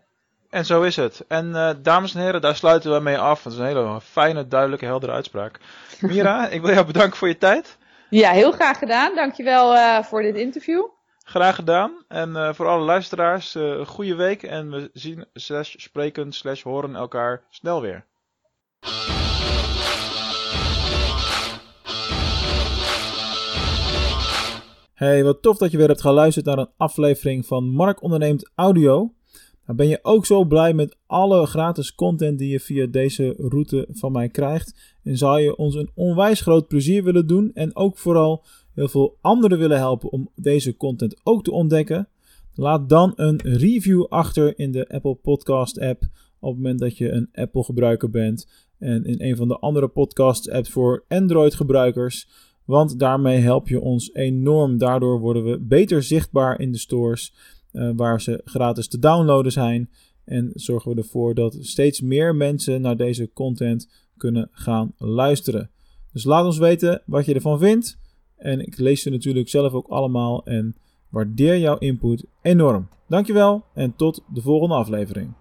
En 0.51 0.65
zo 0.65 0.83
is 0.83 0.97
het. 0.97 1.25
En 1.29 1.49
uh, 1.49 1.71
dames 1.83 2.15
en 2.15 2.21
heren, 2.21 2.41
daar 2.41 2.57
sluiten 2.57 2.93
we 2.93 3.01
mee 3.01 3.19
af. 3.19 3.43
Dat 3.43 3.53
is 3.53 3.59
een 3.59 3.67
hele 3.67 4.01
fijne, 4.01 4.49
duidelijke, 4.49 4.85
heldere 4.85 5.13
uitspraak. 5.13 5.61
Mira, 6.01 6.47
ik 6.49 6.61
wil 6.61 6.73
jou 6.73 6.87
bedanken 6.87 7.17
voor 7.17 7.29
je 7.29 7.39
tijd. 7.39 7.79
Ja, 8.11 8.31
heel 8.31 8.53
graag 8.53 8.79
gedaan. 8.79 9.15
Dankjewel 9.15 9.75
uh, 9.75 10.03
voor 10.03 10.23
dit 10.23 10.37
interview. 10.37 10.83
Graag 11.31 11.55
gedaan. 11.55 12.05
En 12.09 12.31
uh, 12.31 12.53
voor 12.53 12.67
alle 12.67 12.85
luisteraars, 12.85 13.55
uh, 13.55 13.63
een 13.63 13.87
goede 13.87 14.15
week. 14.15 14.43
En 14.43 14.71
we 14.71 14.91
zien, 14.93 15.25
slash 15.35 15.75
spreken, 15.77 16.33
slash 16.33 16.63
horen 16.63 16.95
elkaar 16.95 17.43
snel 17.51 17.81
weer. 17.81 18.05
Hey, 24.95 25.25
wat 25.25 25.43
tof 25.43 25.57
dat 25.57 25.71
je 25.71 25.77
weer 25.77 25.89
hebt 25.89 26.01
geluisterd 26.01 26.47
naar 26.47 26.59
een 26.59 26.71
aflevering 26.77 27.47
van 27.47 27.65
Mark 27.65 28.03
Onderneemt 28.03 28.51
Audio. 28.55 29.13
Nou, 29.67 29.79
ben 29.79 29.89
je 29.89 29.99
ook 30.03 30.27
zo 30.27 30.45
blij 30.45 30.75
met 30.75 30.97
alle 31.07 31.47
gratis 31.47 31.95
content 31.95 32.39
die 32.39 32.49
je 32.49 32.61
via 32.61 32.87
deze 32.87 33.35
route 33.39 33.89
van 33.91 34.13
mij 34.13 34.29
krijgt? 34.29 34.99
En 35.05 35.17
zou 35.17 35.41
je 35.41 35.57
ons 35.57 35.75
een 35.75 35.91
onwijs 35.95 36.41
groot 36.41 36.69
plezier 36.69 37.05
willen 37.05 37.27
doen 37.27 37.51
en 37.55 37.77
ook 37.77 37.99
vooral 37.99 38.45
heel 38.81 38.89
veel 38.89 39.19
anderen 39.21 39.59
willen 39.59 39.79
helpen 39.79 40.11
om 40.11 40.31
deze 40.35 40.77
content 40.77 41.21
ook 41.23 41.45
te 41.45 41.51
ontdekken? 41.51 42.09
Laat 42.55 42.89
dan 42.89 43.13
een 43.17 43.41
review 43.43 44.07
achter 44.09 44.59
in 44.59 44.73
de 44.73 44.89
Apple 44.89 45.15
Podcast 45.15 45.81
app 45.81 46.03
op 46.39 46.49
het 46.49 46.57
moment 46.57 46.79
dat 46.79 46.97
je 46.97 47.11
een 47.11 47.29
Apple 47.33 47.65
gebruiker 47.65 48.11
bent 48.11 48.49
en 48.79 49.05
in 49.05 49.23
een 49.23 49.37
van 49.37 49.49
de 49.49 49.59
andere 49.59 49.89
podcast 49.89 50.51
apps 50.51 50.71
voor 50.71 51.05
Android 51.09 51.55
gebruikers. 51.55 52.29
Want 52.65 52.99
daarmee 52.99 53.39
help 53.39 53.69
je 53.69 53.81
ons 53.81 54.15
enorm. 54.15 54.79
Daardoor 54.79 55.21
worden 55.21 55.45
we 55.45 55.59
beter 55.59 56.03
zichtbaar 56.03 56.61
in 56.61 56.73
de 56.73 56.79
stores 56.79 57.35
uh, 57.73 57.91
waar 57.97 58.21
ze 58.21 58.41
gratis 58.45 58.89
te 58.89 58.99
downloaden 58.99 59.53
zijn. 59.53 59.91
En 60.25 60.51
zorgen 60.55 60.91
we 60.91 60.97
ervoor 60.97 61.35
dat 61.35 61.57
steeds 61.61 62.01
meer 62.01 62.37
mensen 62.37 62.81
naar 62.81 62.97
deze 62.97 63.33
content 63.33 63.89
kunnen 64.17 64.49
gaan 64.53 64.93
luisteren. 64.97 65.71
Dus 66.13 66.25
laat 66.25 66.45
ons 66.45 66.59
weten 66.59 67.03
wat 67.07 67.27
je 67.27 67.35
ervan 67.35 67.59
vindt. 67.59 68.00
En 68.41 68.67
ik 68.67 68.79
lees 68.79 69.03
ze 69.03 69.11
natuurlijk 69.11 69.49
zelf 69.49 69.73
ook 69.73 69.89
allemaal 69.89 70.45
en 70.45 70.77
waardeer 71.09 71.59
jouw 71.59 71.79
input 71.79 72.25
enorm. 72.43 72.89
Dankjewel 73.09 73.65
en 73.75 73.97
tot 73.97 74.25
de 74.33 74.41
volgende 74.41 74.75
aflevering. 74.75 75.33